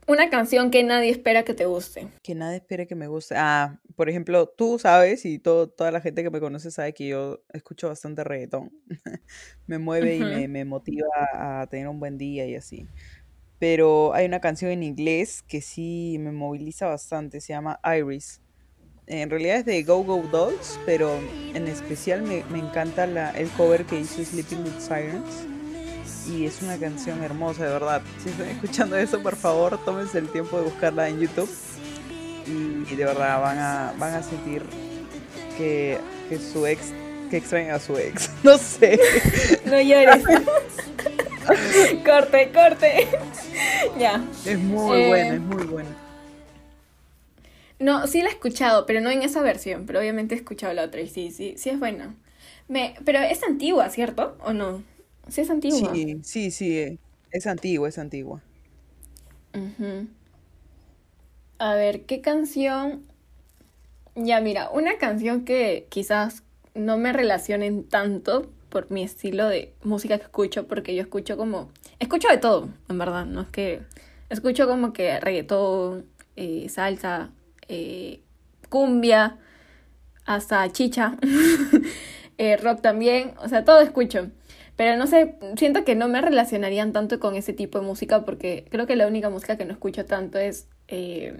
[0.06, 2.08] Una canción que nadie espera que te guste.
[2.22, 3.36] Que nadie espere que me guste.
[3.38, 7.08] Ah, por ejemplo, tú sabes y todo, toda la gente que me conoce sabe que
[7.08, 8.70] yo escucho bastante reggaetón.
[9.66, 10.30] me mueve y Ujú.
[10.30, 12.88] me, me motiva a tener un buen día y así.
[13.58, 18.42] Pero hay una canción en inglés que sí me moviliza bastante, se llama Iris.
[19.06, 21.10] En realidad es de Go Go Dolls, pero
[21.54, 25.46] en especial me, me encanta la, el cover que hizo Sleeping with Sirens.
[26.26, 28.02] Y es una canción hermosa, de verdad.
[28.22, 31.50] Si están escuchando eso, por favor, tómense el tiempo de buscarla en YouTube.
[32.44, 34.76] Y, y de verdad van a, van a sentir
[35.56, 36.94] que, que su ex,
[37.28, 38.30] que extrañan a su ex.
[38.42, 39.00] No sé.
[39.64, 40.24] No llores.
[42.04, 43.08] corte, corte.
[43.98, 44.24] ya.
[44.44, 45.98] Es muy Eh, buena, es muy buena.
[47.78, 49.86] No, sí la he escuchado, pero no en esa versión.
[49.86, 52.14] Pero obviamente he escuchado la otra y sí, sí, sí es buena.
[52.68, 54.36] Me, pero es antigua, ¿cierto?
[54.44, 54.82] ¿O no?
[55.28, 56.04] Sí es antigua.
[56.04, 56.78] Sí, sí, sí.
[56.78, 56.98] eh,
[57.30, 58.42] Es antigua, es antigua.
[59.54, 60.06] Ujú.
[61.58, 63.04] A ver, ¿qué canción?
[64.16, 66.42] Ya, mira, una canción que quizás
[66.74, 71.70] no me relacionen tanto por mi estilo de música que escucho, porque yo escucho como...
[72.00, 73.82] Escucho de todo, en verdad, no es que...
[74.30, 77.30] Escucho como que reggaetón, eh, salsa,
[77.68, 78.20] eh,
[78.68, 79.38] cumbia,
[80.26, 81.16] hasta chicha,
[82.38, 84.30] eh, rock también, o sea, todo escucho.
[84.76, 88.66] Pero no sé, siento que no me relacionarían tanto con ese tipo de música porque
[88.70, 90.66] creo que la única música que no escucho tanto es...
[90.88, 91.38] eh,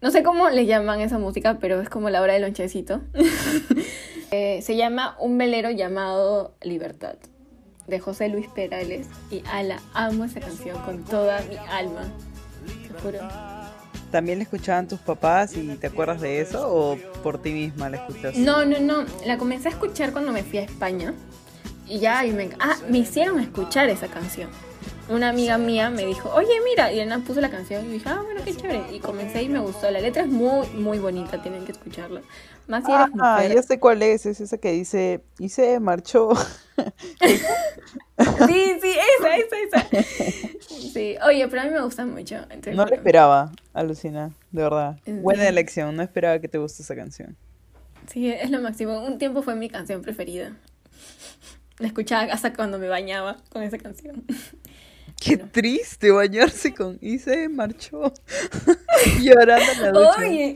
[0.00, 3.00] no sé cómo le llaman esa música, pero es como la hora del lonchecito.
[4.32, 7.16] Eh, se llama Un velero llamado Libertad,
[7.88, 9.08] de José Luis Perales.
[9.28, 12.02] Y ala, amo esa canción con toda mi alma.
[12.86, 13.18] Te juro.
[14.12, 17.96] ¿También la escuchaban tus papás y te acuerdas de eso o por ti misma la
[17.96, 18.38] escuchaste?
[18.38, 19.04] No, no, no.
[19.26, 21.12] La comencé a escuchar cuando me fui a España.
[21.88, 24.48] Y ya, y me, ah, me hicieron escuchar esa canción.
[25.10, 28.22] Una amiga mía me dijo, oye, mira, y Elena puso la canción y dije, ah,
[28.24, 28.94] bueno, qué chévere.
[28.94, 29.90] Y comencé y me gustó.
[29.90, 32.22] La letra es muy, muy bonita, tienen que escucharla.
[32.68, 33.54] Más si eres Ah, mujer.
[33.56, 36.30] ya sé cuál es, es esa que dice, y se marchó.
[38.46, 39.88] Sí, sí, esa, esa, esa.
[40.92, 42.36] Sí, oye, pero a mí me gusta mucho.
[42.50, 44.98] entonces, No lo esperaba, alucina, de verdad.
[45.06, 47.36] ¿En Buena elección, no esperaba que te guste esa canción.
[48.08, 49.02] Sí, es lo máximo.
[49.04, 50.52] Un tiempo fue mi canción preferida.
[51.78, 54.24] La escuchaba hasta cuando me bañaba con esa canción.
[55.20, 58.14] Qué triste bañarse con y se marchó
[59.20, 60.18] llorando en la ducha.
[60.18, 60.54] Oye.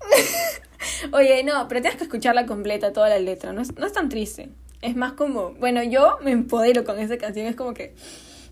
[1.12, 3.52] Oye, no, pero tienes que escucharla completa, toda la letra.
[3.52, 4.48] No es, no es tan triste.
[4.80, 7.46] Es más como, bueno, yo me empodero con esa canción.
[7.46, 7.94] Es como que,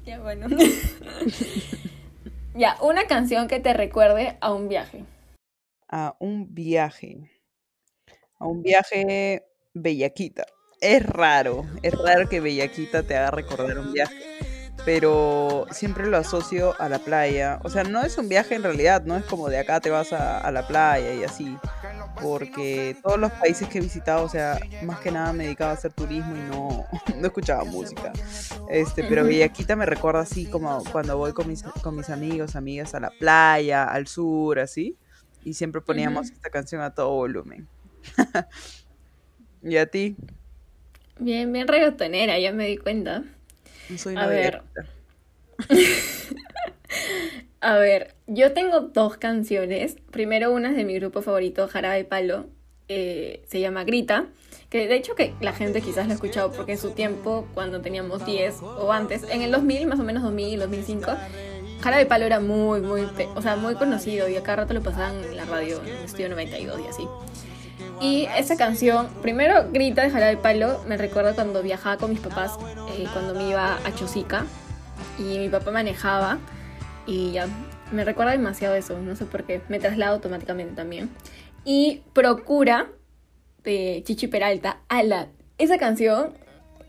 [0.05, 0.49] ya bueno.
[2.55, 5.05] ya, una canción que te recuerde a un viaje.
[5.89, 7.31] A un viaje.
[8.39, 10.45] A un viaje bellaquita.
[10.81, 14.37] Es raro, es raro que bellaquita te haga recordar un viaje.
[14.87, 17.61] Pero siempre lo asocio a la playa.
[17.65, 20.13] O sea, no es un viaje en realidad, no es como de acá te vas
[20.15, 21.63] a, a la playa y así.
[22.19, 25.75] Porque todos los países que he visitado, o sea, más que nada me dedicaba a
[25.75, 28.19] hacer turismo y no, no escuchaba música.
[28.67, 29.29] Este, pero Ujú.
[29.29, 33.11] Bellaquita me recuerda así como cuando voy con mis, con mis amigos, amigas a la
[33.13, 34.99] playa, al sur, así.
[35.43, 37.69] Y siempre poníamos esta canción a todo volumen.
[39.63, 40.17] ¿Y a ti?
[41.19, 43.25] Bien, bien reggaetonera, ya me di cuenta.
[43.89, 44.63] No soy A ver.
[47.61, 49.97] A ver, yo tengo dos canciones.
[50.11, 52.47] Primero una es de mi grupo favorito, Jarabe Palo.
[52.89, 54.27] Eh, se llama Grita.
[54.71, 57.81] Que de hecho que la gente quizás lo ha escuchado porque en su tiempo, cuando
[57.81, 61.13] teníamos 10 o antes, en el 2000, más o menos 2000, 2005,
[61.81, 65.23] Jarabe Palo era muy, muy, o sea, muy conocido y a cada rato lo pasaban
[65.25, 67.09] en la radio, en el estudio 92 y así.
[68.01, 72.53] Y esa canción, primero Grita de Jarabe Palo, me recuerda cuando viajaba con mis papás,
[72.91, 74.45] eh, cuando me iba a Chosica
[75.19, 76.39] y mi papá manejaba
[77.07, 77.49] y ya,
[77.93, 81.09] me recuerda demasiado eso, no sé por qué, me traslado automáticamente también.
[81.65, 82.89] Y Procura
[83.65, 85.29] de Chichi Peralta, ala,
[85.59, 86.35] esa canción,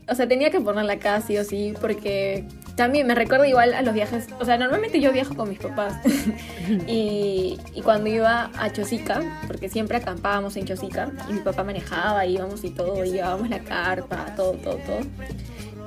[0.08, 2.44] o sea, tenía que ponerla casi o sí, porque
[2.78, 5.94] también me recuerda igual a los viajes, o sea, normalmente yo viajo con mis papás
[6.86, 12.24] y, y, cuando iba a Chosica, porque siempre acampábamos en Chosica y mi papá manejaba,
[12.24, 15.00] íbamos y todo, llevábamos la carpa, todo, todo, todo.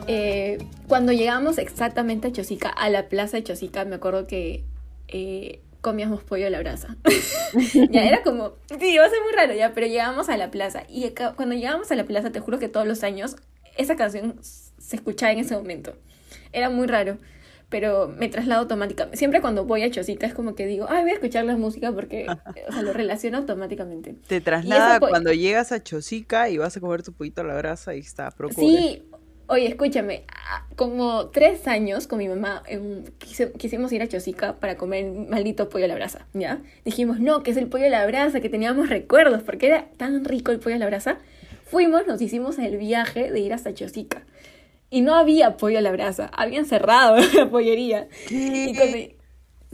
[0.08, 0.58] Eh,
[0.90, 4.66] cuando llegamos exactamente a Chosica, a la plaza de Chosica, me acuerdo que
[5.08, 6.98] eh, comíamos pollo a la brasa.
[7.90, 10.84] ya era como, sí, iba a ser muy raro ya, pero llegamos a la plaza
[10.90, 13.38] y cuando llegamos a la plaza, te juro que todos los años
[13.78, 15.96] esa canción se escuchaba en ese momento.
[16.54, 17.18] Era muy raro,
[17.72, 19.18] pero me traslado automáticamente.
[19.18, 21.92] Siempre cuando voy a Chosita es como que digo, ay, voy a escuchar la música
[21.94, 22.28] porque,
[22.68, 24.16] o sea, lo relaciono automáticamente.
[24.28, 27.96] Te traslada cuando llegas a Chosica y vas a comer tu pollito a la brasa
[27.96, 28.68] y está, procure.
[28.68, 29.04] Sí,
[29.48, 30.26] oye, escúchame,
[30.76, 33.06] como tres años con mi mamá em,
[33.58, 36.60] quisimos ir a Chosica para comer maldito pollo a la brasa, ¿ya?
[36.84, 40.26] Dijimos, no, que es el pollo a la brasa, que teníamos recuerdos, porque era tan
[40.26, 41.20] rico el pollo a la brasa.
[41.64, 44.26] Fuimos, nos hicimos el viaje de ir hasta Chosica
[44.92, 48.10] y no había pollo a la brasa, habían cerrado la pollería.
[48.30, 48.76] Y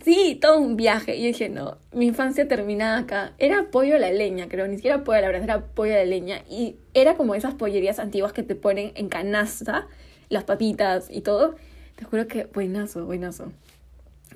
[0.04, 1.16] sí, todo un viaje.
[1.18, 3.34] Y dije, no, mi infancia terminada acá.
[3.40, 5.98] Era pollo a la leña, creo, ni siquiera pollo a la brasa, era pollo a
[5.98, 6.44] la leña.
[6.48, 9.88] Y era como esas pollerías antiguas que te ponen en canasta,
[10.30, 11.56] las papitas y todo.
[11.96, 13.52] Te juro que buenazo, buenazo.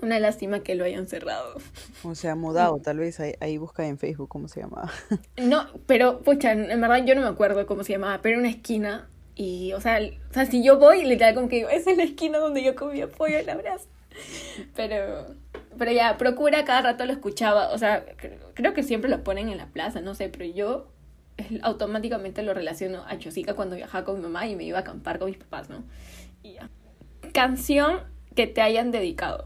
[0.02, 1.58] Una lástima que lo hayan cerrado.
[2.04, 4.91] O sea, mudado, tal vez ahí, ahí busca en Facebook cómo se llamaba.
[5.38, 8.50] No, pero, pucha, en verdad yo no me acuerdo cómo se llamaba, pero era una
[8.50, 9.08] esquina
[9.42, 10.00] y, o sea,
[10.30, 12.76] o sea, si yo voy, literal, como que digo, esa es la esquina donde yo
[12.76, 13.88] comía pollo en la brasa.
[14.76, 15.26] Pero,
[15.78, 17.70] pero ya, procura, cada rato lo escuchaba.
[17.70, 18.06] O sea,
[18.54, 20.92] creo que siempre lo ponen en la plaza, no sé, pero yo
[21.64, 25.18] automáticamente lo relaciono a Chosica cuando viajaba con mi mamá y me iba a acampar
[25.18, 25.84] con mis papás, ¿no?
[26.44, 26.70] Y ya.
[27.34, 28.02] Canción
[28.36, 29.46] que te hayan dedicado.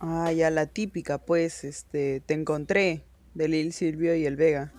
[0.00, 3.04] Ah, ya la típica, pues, este, te encontré
[3.34, 4.72] de Lil Silvio y el Vega,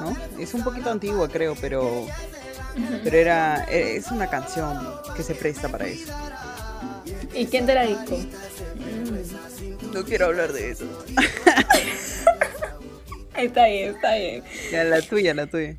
[0.00, 0.14] ¿no?
[0.38, 2.06] Es un poquito antigua, creo, pero
[3.04, 4.78] pero era, e, es una canción
[5.16, 6.12] que se presta para eso.
[7.34, 8.18] ¿Y quién te la dijo?
[9.92, 10.84] No quiero hablar de eso.
[13.36, 14.42] está bien, está bien.
[14.70, 15.76] Ya, la tuya, la tuya.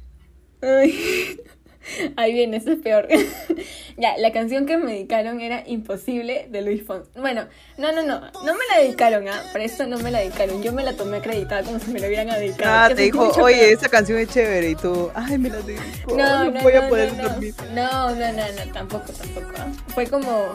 [0.62, 1.40] Ay.
[2.16, 3.08] Ahí viene, eso es peor.
[3.98, 7.10] ya, la canción que me dedicaron era Imposible de Luis Fonsi.
[7.16, 7.46] Bueno,
[7.78, 9.42] no, no, no, no me la dedicaron, ¿ah?
[9.52, 10.62] Para esto no me la dedicaron.
[10.62, 12.72] Yo me la tomé acreditada como si me la hubieran dedicado.
[12.72, 14.72] Ah, te dijo, oye, esa canción es chévere.
[14.72, 16.16] Y tú, ay, me la dedico.
[16.16, 17.54] No, no, voy a poder dormir.
[17.74, 19.52] No, no, no, no, tampoco, tampoco.
[19.58, 19.68] ¿ah?
[19.94, 20.54] Fue como,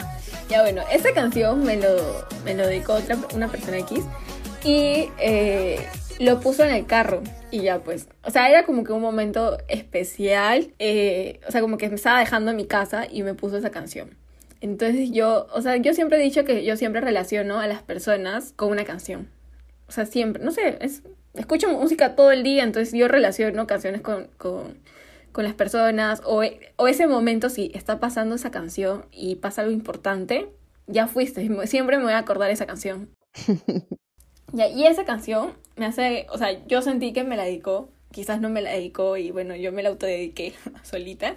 [0.48, 4.04] ya bueno, esa canción me lo, me lo dedicó otra, una persona X.
[4.64, 5.86] Y eh,
[6.18, 9.58] lo puso en el carro y ya pues, o sea, era como que un momento
[9.68, 13.56] especial, eh, o sea, como que me estaba dejando en mi casa y me puso
[13.56, 14.16] esa canción.
[14.60, 18.52] Entonces yo, o sea, yo siempre he dicho que yo siempre relaciono a las personas
[18.56, 19.30] con una canción.
[19.88, 21.02] O sea, siempre, no sé, es,
[21.34, 24.78] escucho música todo el día, entonces yo relaciono canciones con, con,
[25.32, 26.42] con las personas o,
[26.76, 30.48] o ese momento si está pasando esa canción y pasa algo importante,
[30.86, 33.10] ya fuiste, siempre me voy a acordar esa canción.
[34.52, 38.48] y esa canción me hace, o sea, yo sentí que me la dedicó, quizás no
[38.48, 41.36] me la dedicó y bueno, yo me la autodediqué solita.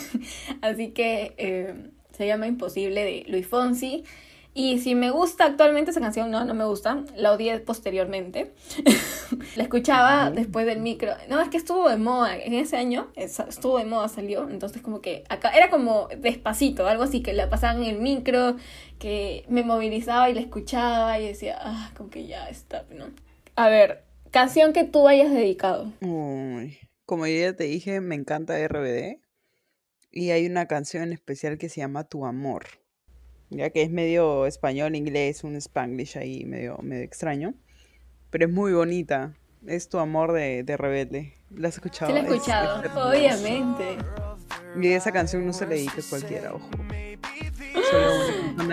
[0.60, 4.04] Así que eh, se llama Imposible de Luis Fonsi.
[4.52, 8.52] Y si me gusta actualmente esa canción, no, no me gusta, la odié posteriormente.
[9.56, 11.12] la escuchaba después del micro.
[11.28, 14.48] No, es que estuvo de moda, en ese año estuvo de moda, salió.
[14.50, 18.56] Entonces como que acá era como despacito, algo así que la pasaban en el micro,
[18.98, 23.06] que me movilizaba y la escuchaba y decía, ah, como que ya está, ¿no?
[23.56, 25.92] A ver, canción que tú hayas dedicado.
[26.00, 29.20] Uy, como ya te dije, me encanta RBD.
[30.12, 32.66] Y hay una canción especial que se llama Tu Amor.
[33.48, 37.54] Ya que es medio español, inglés, un spanglish ahí medio, medio extraño.
[38.30, 39.36] Pero es muy bonita.
[39.66, 41.34] Es Tu Amor de, de Rebelde.
[41.50, 42.10] ¿La has escuchado?
[42.10, 43.98] Sí, la he escuchado, obviamente.
[44.80, 46.70] Y esa canción no se le a cualquiera, ojo.
[47.90, 47.99] Solo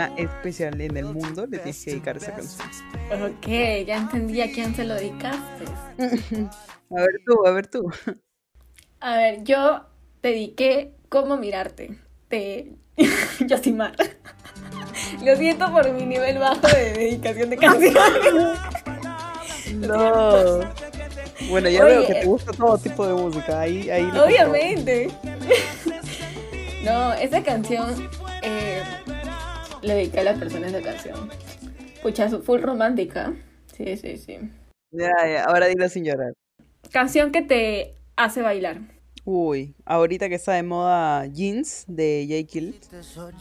[0.06, 2.68] especial en el mundo le tienes que dedicar esa canción.
[3.12, 3.48] Ok,
[3.86, 5.66] ya entendí a quién se lo dedicaste.
[6.92, 7.92] a ver tú, a ver tú.
[9.00, 9.86] A ver, yo
[10.22, 11.98] dediqué Cómo mirarte
[12.30, 12.74] de
[13.48, 13.96] Yosimar.
[15.24, 18.60] Lo siento por mi nivel bajo de dedicación de canciones.
[19.76, 20.62] No.
[21.50, 23.60] Bueno, ya veo que te gusta todo tipo de música.
[23.60, 25.10] Ahí, ahí Obviamente.
[26.84, 28.10] No, esa canción
[28.42, 28.77] eh,
[29.88, 31.30] le dediqué a las personas esa canción.
[32.02, 33.34] Pucha, full romántica.
[33.76, 34.38] Sí, sí, sí.
[34.91, 36.34] Ya, ya, ahora dilo sin llorar.
[36.91, 38.82] Canción que te hace bailar.
[39.30, 42.48] Uy, ahorita que está de moda Jeans de J.
[42.50, 42.80] Kill.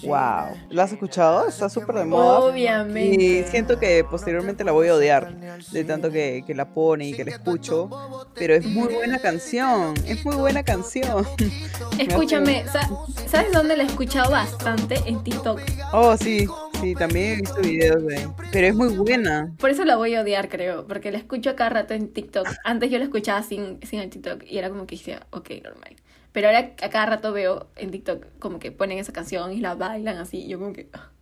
[0.02, 0.56] Wow.
[0.70, 1.46] ¿La has escuchado?
[1.46, 2.40] Está súper de moda.
[2.40, 3.22] Obviamente.
[3.22, 5.32] Y siento que posteriormente la voy a odiar
[5.70, 7.88] de tanto que, que la pone y que la escucho.
[8.34, 9.94] Pero es muy buena canción.
[10.04, 11.24] Es muy buena canción.
[12.00, 12.90] Escúchame, sa-
[13.28, 14.96] ¿sabes dónde la he escuchado bastante?
[15.06, 15.60] En TikTok.
[15.92, 16.48] Oh, sí.
[16.80, 18.28] Sí, también he visto videos de.
[18.52, 19.54] Pero es muy buena.
[19.58, 22.46] Por eso la voy a odiar, creo, porque la escucho cada rato en TikTok.
[22.64, 25.96] Antes yo la escuchaba sin, sin el TikTok y era como que decía, ok, normal.
[26.32, 29.74] Pero ahora a cada rato veo en TikTok como que ponen esa canción y la
[29.74, 30.38] bailan así.
[30.38, 30.88] Y yo como que...
[30.92, 31.12] ah.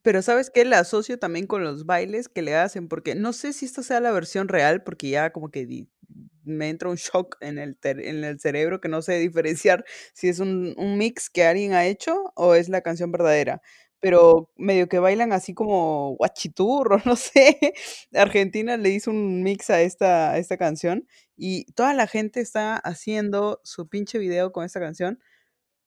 [0.00, 0.64] Pero ¿sabes qué?
[0.64, 4.00] La asocio también con los bailes que le hacen, porque no sé si esta sea
[4.00, 5.86] la versión real, porque ya como que
[6.44, 10.40] me entra un shock en el, en el cerebro que no sé diferenciar si es
[10.40, 13.60] un, un mix que alguien ha hecho o es la canción verdadera.
[14.02, 17.72] Pero medio que bailan así como guachiturro, no sé.
[18.12, 23.60] Argentina le hizo un mix a esta, esta canción y toda la gente está haciendo
[23.64, 25.18] su pinche video con esta canción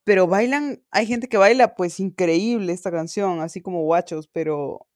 [0.06, 4.88] pero bailan, hay gente que baila pues increíble esta canción, así como guachos, pero,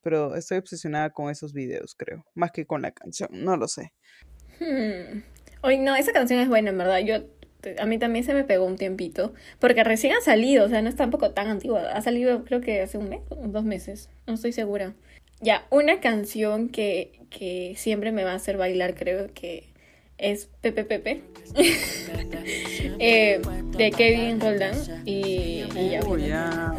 [0.00, 3.92] pero estoy obsesionada con esos videos, creo, más que con la canción, no lo sé.
[4.58, 5.22] Hmm.
[5.62, 6.98] Oye, no, esa canción es buena, en verdad.
[7.00, 7.26] Yo,
[7.78, 9.32] a mí también se me pegó un tiempito.
[9.58, 11.90] Porque recién ha salido, o sea, no es tampoco tan antigua.
[11.92, 14.10] Ha salido creo que hace un mes dos meses.
[14.26, 14.94] No estoy segura.
[15.40, 19.64] Ya, una canción que, que siempre me va a hacer bailar, creo que
[20.18, 21.22] es Pepe Pepe.
[22.98, 23.40] Eh,
[23.76, 24.74] de Kevin Roldán.
[25.04, 26.72] Y, y ya.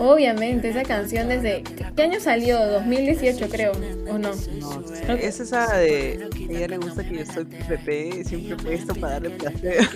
[0.00, 1.62] Obviamente, esa canción desde...
[1.94, 2.58] ¿Qué año salió?
[2.58, 3.72] 2018 creo,
[4.08, 4.30] ¿o no?
[4.30, 9.14] No Es esa de a ella le gusta que yo soy PPP, siempre puesto para
[9.14, 9.76] darle placer.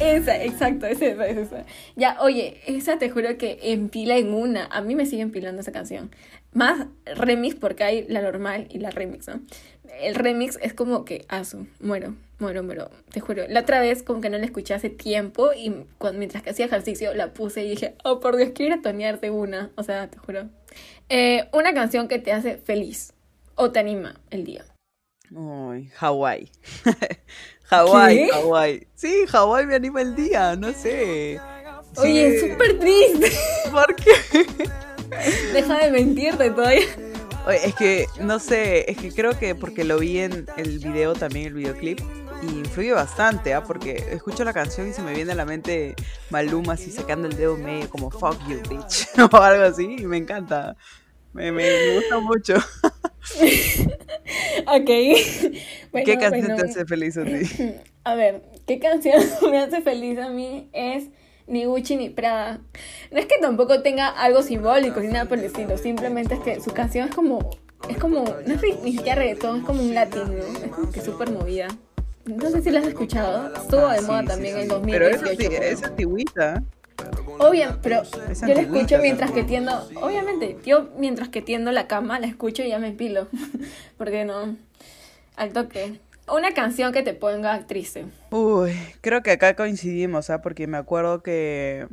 [0.00, 1.64] Esa, exacto, esa, esa, esa.
[1.96, 4.66] Ya, oye, esa te juro que empila en una.
[4.66, 6.10] A mí me sigue empilando esa canción.
[6.52, 9.40] Más remix porque hay la normal y la remix, ¿no?
[10.00, 13.44] El remix es como que, asu, muero, muero, muero, te juro.
[13.48, 16.66] La otra vez como que no la escuché hace tiempo y cuando, mientras que hacía
[16.66, 19.70] ejercicio la puse y dije, oh por Dios, quiero ir a tonearte una.
[19.76, 20.48] O sea, te juro.
[21.08, 23.12] Eh, una canción que te hace feliz
[23.56, 24.64] o te anima el día.
[25.30, 26.50] Uy, Hawái.
[27.64, 28.28] Hawái.
[28.30, 28.86] Hawái.
[28.94, 31.38] Sí, Hawái me anima el día, no sé.
[31.96, 33.30] Oye, es Sí, súper triste.
[33.70, 34.12] ¿Por qué?
[35.52, 36.84] Deja de mentirte todavía.
[37.48, 41.46] Es que, no sé, es que creo que porque lo vi en el video también,
[41.46, 42.00] el videoclip,
[42.42, 43.62] y influye bastante, ¿ah?
[43.64, 45.98] Porque escucho la canción y se me viene a la mente
[46.30, 50.18] Maluma así sacando el dedo medio como fuck you, bitch, o algo así, y me
[50.18, 50.76] encanta.
[51.32, 52.54] Me, me- me gusta mucho.
[54.66, 54.90] Ok.
[55.92, 56.54] Bueno, ¿Qué canción bueno.
[56.54, 57.40] te hace feliz a ti?
[58.04, 60.68] A ver, ¿qué canción me hace feliz a mí?
[60.72, 61.08] Es
[61.50, 62.60] ni Gucci ni Prada.
[63.10, 66.60] No es que tampoco tenga algo simbólico ni nada por el estilo, simplemente es que
[66.60, 67.50] su canción es como,
[67.88, 70.32] es como, no es ni siquiera reggaetón, es como un latino,
[70.64, 71.68] es como que súper movida.
[72.26, 75.24] No sé si la has escuchado, estuvo de Ah, moda también en Pero 2018.
[75.24, 75.62] es, anti- creo.
[75.62, 76.62] es antigüita.
[77.38, 82.20] Obvio, pero yo la escucho mientras que tiendo, obviamente, yo mientras que tiendo la cama
[82.20, 83.26] la escucho y ya me pilo,
[83.98, 84.56] porque no,
[85.36, 85.98] al toque.
[86.32, 88.06] Una canción que te ponga triste.
[88.30, 90.40] Uy, creo que acá coincidimos, ¿ah?
[90.42, 91.86] Porque me acuerdo que,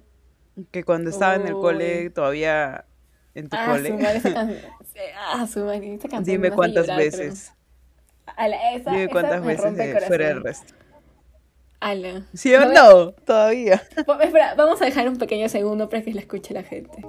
[0.72, 2.86] que cuando estaba en el cole, todavía
[3.36, 4.62] en tu Ah, cole, su madre, esa canción.
[5.34, 7.54] Ah, su madre, esa canción dime cuántas llorar, veces,
[8.36, 10.74] Ala, esa, dime cuántas veces fuera el resto.
[11.80, 12.24] Ala.
[12.34, 13.12] ¿Sí o no?
[13.26, 13.82] Todavía.
[14.06, 17.04] Po- Espera, vamos a dejar un pequeño segundo para que la escuche la gente.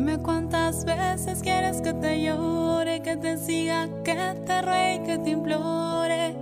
[0.00, 4.14] Dime cuántas veces quieres que te llore, que te siga, que
[4.46, 6.34] te ruegue, que te implore.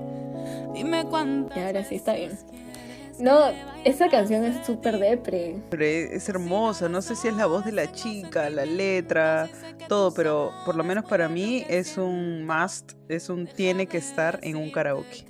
[0.73, 2.39] Dime cuántas Y ahora sí, está bien.
[3.19, 3.51] No,
[3.85, 5.57] esa canción es súper depre.
[5.73, 9.49] Es, hermosa, no sé si es la voz de la chica, la letra,
[9.89, 14.39] todo, pero por lo menos para mí es un must, es un tiene que estar
[14.43, 15.25] en un karaoke.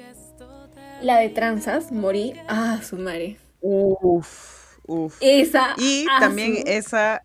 [1.01, 2.35] La de Tranzas, Morí.
[2.47, 3.39] Ah, su madre.
[3.62, 5.16] Uf, uf.
[5.22, 5.74] Esa.
[5.79, 7.22] Y ah, también su- esa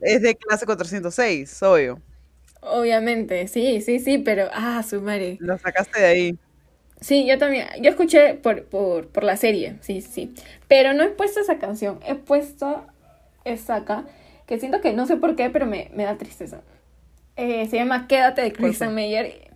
[0.00, 2.00] es de clase 406, obvio.
[2.60, 4.48] Obviamente, sí, sí, sí, pero.
[4.52, 5.36] Ah, su madre.
[5.40, 6.38] Lo sacaste de ahí.
[7.00, 7.66] Sí, yo también.
[7.80, 10.34] Yo escuché por, por, por la serie, sí, sí.
[10.66, 12.00] Pero no he puesto esa canción.
[12.06, 12.84] He puesto
[13.44, 14.04] esa acá.
[14.46, 16.60] Que siento que no sé por qué, pero me, me da tristeza.
[17.36, 18.52] Eh, se llama Quédate de.
[18.52, 19.50] Christian Meyer.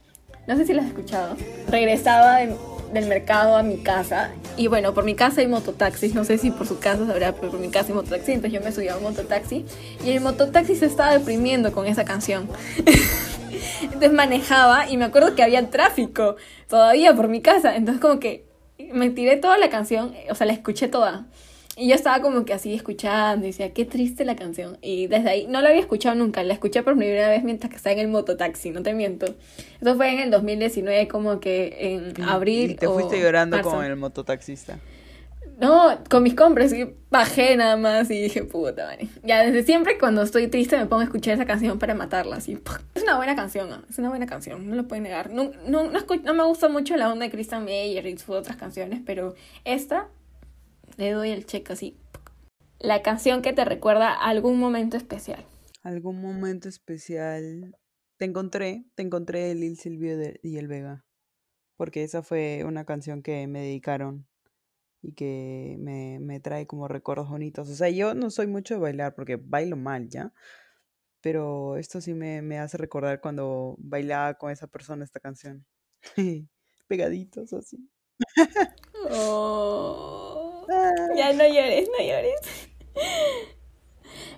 [0.47, 1.36] No sé si la has escuchado.
[1.68, 2.55] Regresaba de-
[2.93, 6.51] del mercado a mi casa Y bueno, por mi casa hay mototaxis, no sé si
[6.51, 8.97] por su casa sabrá, pero por mi casa hay mototaxi, entonces yo me subí a
[8.97, 9.64] un mototaxi
[10.05, 12.49] y el mototaxi se estaba deprimiendo con esa canción.
[13.82, 16.36] entonces manejaba y me acuerdo que había tráfico
[16.68, 18.45] todavía por mi casa, entonces como que
[18.93, 21.26] me tiré toda la canción, o sea, la escuché toda.
[21.76, 24.76] Y yo estaba como que así escuchando y decía, qué triste la canción.
[24.82, 27.76] Y desde ahí no la había escuchado nunca, la escuché por primera vez mientras que
[27.76, 29.34] estaba en el mototaxi, no te miento.
[29.80, 32.72] Eso fue en el 2019, como que en abril.
[32.72, 34.78] Y te fuiste llorando con el mototaxista.
[35.60, 39.08] No, con mis compras, y bajé nada más y dije, puta, madre.
[39.22, 42.58] Ya desde siempre cuando estoy triste me pongo a escuchar esa canción para matarla, así.
[42.94, 45.30] Es una buena canción, es una buena canción, no lo puedo negar.
[45.30, 48.56] No, no, no, no me gusta mucho la onda de Christian Meyer y sus otras
[48.56, 50.08] canciones, pero esta
[51.01, 51.96] le doy el check así.
[52.78, 55.44] La canción que te recuerda algún momento especial.
[55.82, 57.74] Algún momento especial.
[58.18, 61.07] Te encontré, te encontré el Lil Silvio y el Vega.
[61.76, 64.28] Porque esa fue una canción que me dedicaron
[65.01, 67.70] y que me, me trae como recuerdos bonitos.
[67.70, 70.34] O sea, yo no soy mucho de bailar porque bailo mal, ¿ya?
[71.22, 75.64] Pero esto sí me, me hace recordar cuando bailaba con esa persona esta canción.
[76.88, 77.90] Pegaditos así.
[79.11, 80.19] Oh,
[81.16, 82.40] ya no llores, no llores.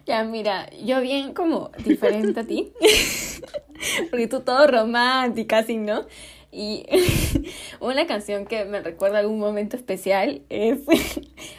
[0.07, 2.73] Ya, mira, yo bien como diferente a ti.
[4.11, 6.07] Porque tú todo romántica, así, ¿no?
[6.51, 6.85] Y
[7.81, 10.81] una canción que me recuerda algún momento especial es.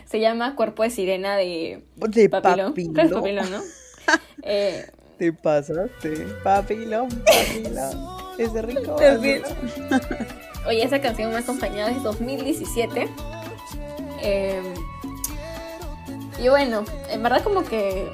[0.06, 1.84] se llama Cuerpo de Sirena de.
[1.96, 2.74] De Papilón.
[2.74, 3.62] Papilón, ¿no?
[4.44, 4.86] eh,
[5.18, 6.28] Te pasaste.
[6.44, 8.08] Papilón, papilón.
[8.38, 8.96] Es rico.
[10.68, 13.08] Oye, esa canción me ha acompañado desde 2017.
[14.24, 14.74] Em,
[16.42, 18.12] y bueno, en verdad como que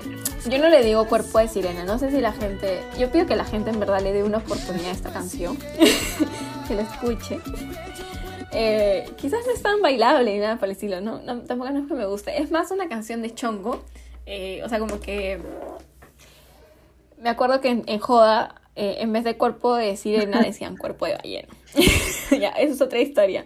[0.49, 3.35] yo no le digo cuerpo de sirena, no sé si la gente, yo pido que
[3.35, 5.57] la gente en verdad le dé una oportunidad a esta canción,
[6.67, 7.39] que la escuche.
[8.51, 11.19] Eh, quizás no es tan bailable ni nada por el estilo, ¿no?
[11.19, 13.83] tampoco no es que me guste, es más una canción de chongo,
[14.25, 15.39] eh, o sea, como que
[17.21, 21.15] me acuerdo que en Joda eh, en vez de cuerpo de sirena decían cuerpo de
[21.15, 21.49] ballena.
[22.39, 23.45] ya, eso es otra historia.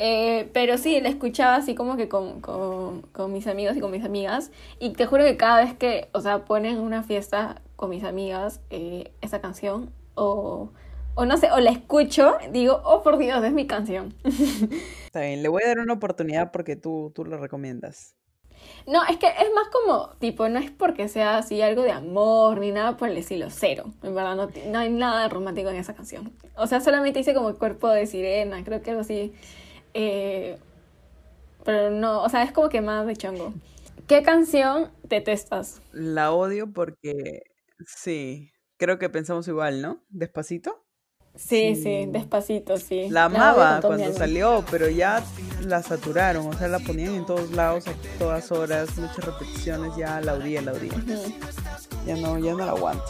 [0.00, 4.04] Eh, pero sí, la escuchaba así como que con, con, mis amigos y con mis
[4.04, 4.52] amigas.
[4.78, 8.60] Y te juro que cada vez que, o sea, ponen una fiesta con mis amigas
[8.70, 10.70] eh, esa canción, o,
[11.16, 14.14] o no sé, o la escucho, digo, oh por Dios, es mi canción.
[15.06, 18.14] Está bien, le voy a dar una oportunidad porque tú, tú lo recomiendas.
[18.86, 22.60] No, es que es más como, tipo, no es porque sea así algo de amor
[22.60, 23.86] ni nada por el estilo, cero.
[24.04, 26.32] En verdad, no, no hay nada romántico en esa canción.
[26.56, 29.34] O sea, solamente dice como cuerpo de sirena, creo que algo así.
[29.94, 30.58] Eh,
[31.64, 33.52] pero no, o sea, es como que más de chongo.
[34.06, 35.82] ¿Qué canción detestas?
[35.92, 37.42] La odio porque,
[37.86, 40.02] sí, creo que pensamos igual, ¿no?
[40.08, 40.84] Despacito.
[41.34, 43.08] Sí, sí, despacito, sí.
[43.10, 45.22] La amaba cuando salió, pero ya
[45.64, 50.20] la saturaron, o sea, la ponían en todos lados, a todas horas, muchas repeticiones, ya
[50.20, 50.90] la odié, la odié.
[52.06, 53.04] Ya no, ya no la aguanto.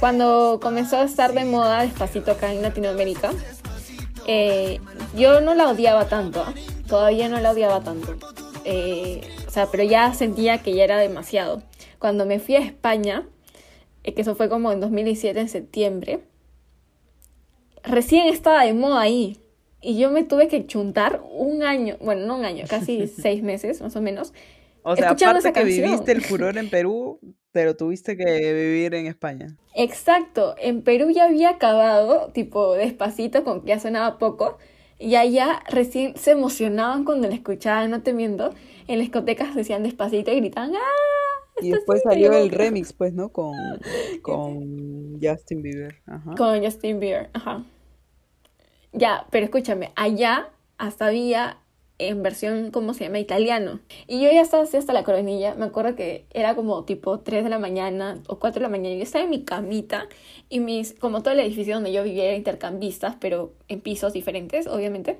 [0.00, 3.30] Cuando comenzó a estar de moda despacito acá en Latinoamérica,
[4.26, 4.80] eh,
[5.16, 6.44] yo no la odiaba tanto,
[6.86, 8.16] todavía no la odiaba tanto.
[8.64, 11.62] Eh, o sea, pero ya sentía que ya era demasiado.
[11.98, 13.26] Cuando me fui a España,
[14.04, 16.20] eh, que eso fue como en 2017, en septiembre,
[17.82, 19.38] recién estaba de moda ahí.
[19.80, 23.80] Y yo me tuve que chuntar un año, bueno, no un año, casi seis meses
[23.80, 24.32] más o menos.
[24.84, 27.20] O sea, aparte que viviste el furor en Perú,
[27.52, 29.56] pero tuviste que vivir en España.
[29.74, 34.58] Exacto, en Perú ya había acabado, tipo despacito, con que ya sonaba poco,
[35.02, 38.54] y allá recién se emocionaban cuando la escuchaban, no te miento,
[38.86, 41.60] en las discotecas decían despacito y gritaban ¡Ah!
[41.60, 43.28] Y después salió el remix, pues, ¿no?
[43.28, 43.52] Con,
[44.22, 45.96] con Justin Bieber.
[46.06, 46.34] Ajá.
[46.36, 47.64] Con Justin Bieber, ajá.
[48.92, 51.58] Ya, pero escúchame, allá hasta había
[51.98, 53.18] en versión, ¿cómo se llama?
[53.18, 53.80] Italiano.
[54.06, 55.54] Y yo ya estaba así hasta la coronilla.
[55.54, 58.96] Me acuerdo que era como tipo 3 de la mañana o 4 de la mañana.
[58.96, 60.08] Yo estaba en mi camita
[60.48, 64.66] y mis, como todo el edificio donde yo vivía era intercambistas, pero en pisos diferentes,
[64.66, 65.18] obviamente.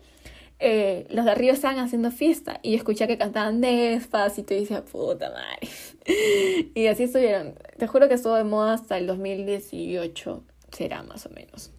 [0.64, 5.31] Eh, los de arriba estaban haciendo fiesta y escuché que cantaban despacito y decía, puta
[5.31, 5.68] madre.
[6.75, 7.55] y así estuvieron.
[7.79, 11.70] Te juro que estuvo de moda hasta el 2018 será más o menos.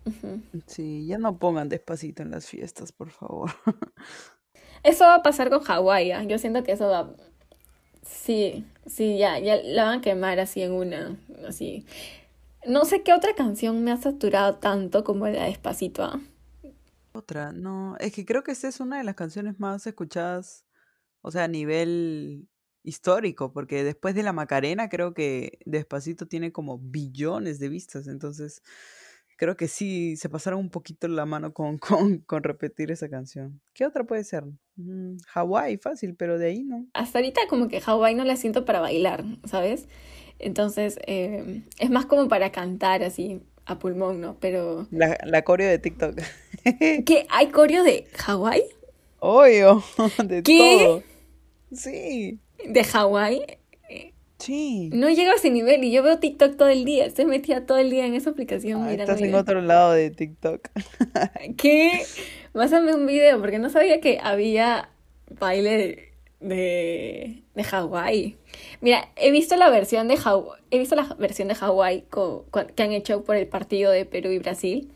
[0.68, 3.52] Sí, ya no pongan despacito en las fiestas, por favor.
[4.84, 6.24] Eso va a pasar con Hawái, ¿ah?
[6.24, 7.16] yo siento que eso va...
[8.06, 11.18] Sí, sí, ya, ya la van a quemar así en una,
[11.48, 11.86] así.
[12.66, 16.04] No sé qué otra canción me ha saturado tanto como la Despacito.
[16.04, 16.20] ¿ah?
[17.14, 20.66] Otra, no, es que creo que esta es una de las canciones más escuchadas,
[21.22, 22.50] o sea, a nivel
[22.84, 28.62] histórico, porque después de la Macarena creo que Despacito tiene como billones de vistas, entonces
[29.38, 33.62] creo que sí se pasaron un poquito la mano con, con, con repetir esa canción.
[33.74, 34.44] ¿Qué otra puede ser?
[34.76, 36.88] Mm, Hawái, fácil, pero de ahí no.
[36.94, 39.88] Hasta ahorita como que Hawái no la siento para bailar, ¿sabes?
[40.40, 44.38] Entonces eh, es más como para cantar así a pulmón, ¿no?
[44.40, 44.88] Pero...
[44.92, 46.20] La, la coreo de TikTok.
[47.06, 47.26] ¿Qué?
[47.30, 48.64] ¿Hay coreo de Hawái?
[49.20, 49.84] Obvio,
[50.26, 50.78] de ¿Qué?
[50.84, 51.04] todo.
[51.72, 53.42] Sí, ¿De Hawái?
[54.44, 54.90] Sí.
[54.94, 57.06] No llego a ese nivel y yo veo TikTok todo el día.
[57.06, 60.70] Estoy metida todo el día en esa aplicación Ah, estás en otro lado de TikTok.
[61.58, 62.04] ¿Qué?
[62.52, 64.90] Pásame un video porque no sabía que había
[65.40, 68.38] baile de, de Hawái.
[68.82, 72.06] Mira, he visto la versión de Hawái, he visto la versión de Hawái
[72.76, 74.92] que han hecho por el partido de Perú y Brasil.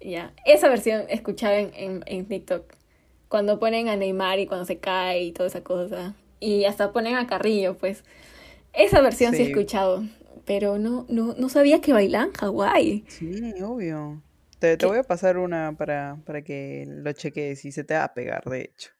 [0.00, 2.64] Ya, esa versión escuchaba en, en, en TikTok.
[3.28, 6.14] Cuando ponen a Neymar y cuando se cae y toda esa cosa.
[6.40, 8.02] Y hasta ponen a Carrillo, pues.
[8.72, 10.04] Esa versión sí, he escuchado.
[10.44, 13.04] Pero no, no, no sabía que bailan Hawái.
[13.08, 14.22] Sí, obvio.
[14.58, 18.04] Te, te voy a pasar una para, para que lo cheques y se te va
[18.04, 18.90] a pegar, de hecho.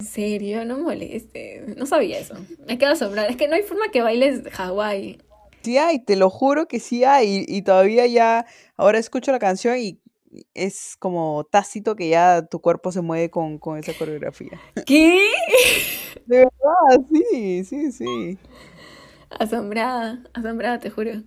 [0.00, 1.64] En serio, no moleste.
[1.76, 2.34] No sabía eso.
[2.66, 3.28] Me quedo asombrada.
[3.28, 5.18] Es que no hay forma que bailes Hawái.
[5.62, 7.44] Sí hay, te lo juro que sí hay.
[7.48, 8.46] Y, y todavía ya,
[8.76, 10.00] ahora escucho la canción y
[10.54, 14.60] es como tácito que ya tu cuerpo se mueve con, con esa coreografía.
[14.86, 15.26] ¿Qué?
[16.26, 18.38] De verdad, sí, sí, sí.
[19.30, 21.22] Asombrada, asombrada, te juro.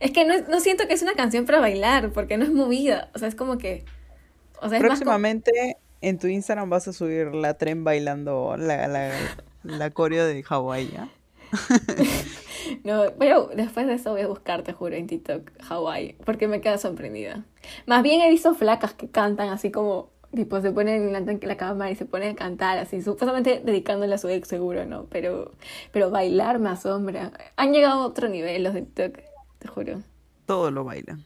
[0.00, 3.10] Es que no, no siento que es una canción para bailar, porque no es movida.
[3.14, 3.84] O sea, es como que.
[4.60, 8.56] O sea, es más como- Próximamente en tu Instagram vas a subir la tren bailando
[8.58, 9.12] la, la,
[9.62, 11.08] la coreo de Hawái, ¿ya?
[12.84, 16.60] No, a- después de eso voy a buscar, te juro, en TikTok Hawái, porque me
[16.60, 17.44] queda sorprendida.
[17.86, 21.90] Más bien he visto flacas que cantan así como, tipo, se ponen de la cámara
[21.90, 25.04] y se ponen a cantar así, supuestamente dedicándole a su ex seguro, ¿no?
[25.10, 25.52] Pero,
[25.92, 27.32] pero bailar me asombra.
[27.56, 29.18] Han llegado a otro nivel los de TikTok,
[29.58, 30.00] te juro.
[30.46, 31.24] Todo lo bailan.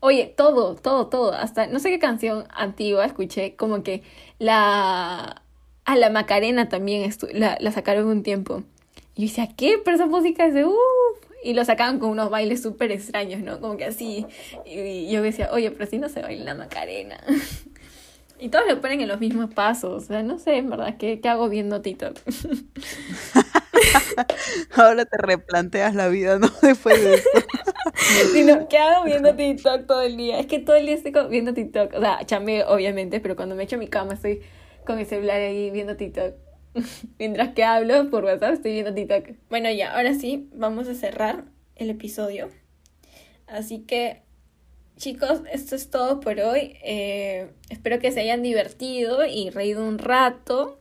[0.00, 1.32] Oye, todo, todo, todo.
[1.32, 4.02] Hasta no sé qué canción antigua escuché, como que
[4.38, 5.42] la.
[5.84, 8.64] A la Macarena también la, la sacaron un tiempo.
[9.16, 9.80] Y yo decía, ¿qué?
[9.82, 10.74] Pero esa música es de uff.
[11.42, 13.60] Y lo sacaban con unos bailes súper extraños, ¿no?
[13.60, 14.26] Como que así.
[14.66, 17.18] Y, yo decía, oye, pero si no se baila la Macarena.
[18.38, 20.04] y todos lo ponen en los mismos pasos.
[20.04, 22.18] O sea, no sé, en verdad, ¿qué, qué hago viendo TikTok?
[24.76, 26.50] Ahora te replanteas la vida, ¿no?
[26.62, 27.30] Después de esto.
[28.34, 30.38] Sino, ¿qué hago viendo TikTok todo el día?
[30.38, 31.94] Es que todo el día estoy viendo TikTok.
[31.94, 34.42] O sea, chambeo, obviamente, pero cuando me echo a mi cama estoy
[34.84, 36.45] con el celular ahí viendo TikTok.
[37.18, 39.36] Mientras que hablo por WhatsApp estoy viendo TikTok.
[39.48, 42.48] Bueno, ya, ahora sí, vamos a cerrar el episodio.
[43.46, 44.22] Así que,
[44.96, 46.76] chicos, esto es todo por hoy.
[46.82, 50.80] Eh, espero que se hayan divertido y reído un rato.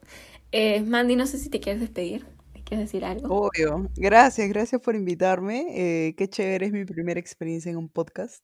[0.51, 2.25] Eh, Mandy, no sé si te quieres despedir.
[2.53, 3.47] ¿Me quieres decir algo?
[3.47, 3.89] Obvio.
[3.95, 5.65] Gracias, gracias por invitarme.
[5.69, 8.43] Eh, qué chévere, es mi primera experiencia en un podcast.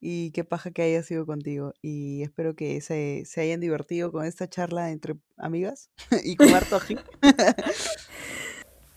[0.00, 1.74] Y qué paja que haya sido contigo.
[1.82, 5.90] Y espero que se, se hayan divertido con esta charla entre amigas
[6.24, 6.80] y con harto.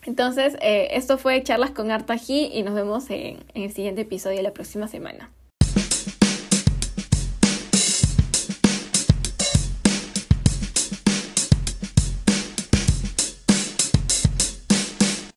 [0.06, 4.42] Entonces, eh, esto fue Charlas con Artají y nos vemos en, en el siguiente episodio
[4.42, 5.30] la próxima semana.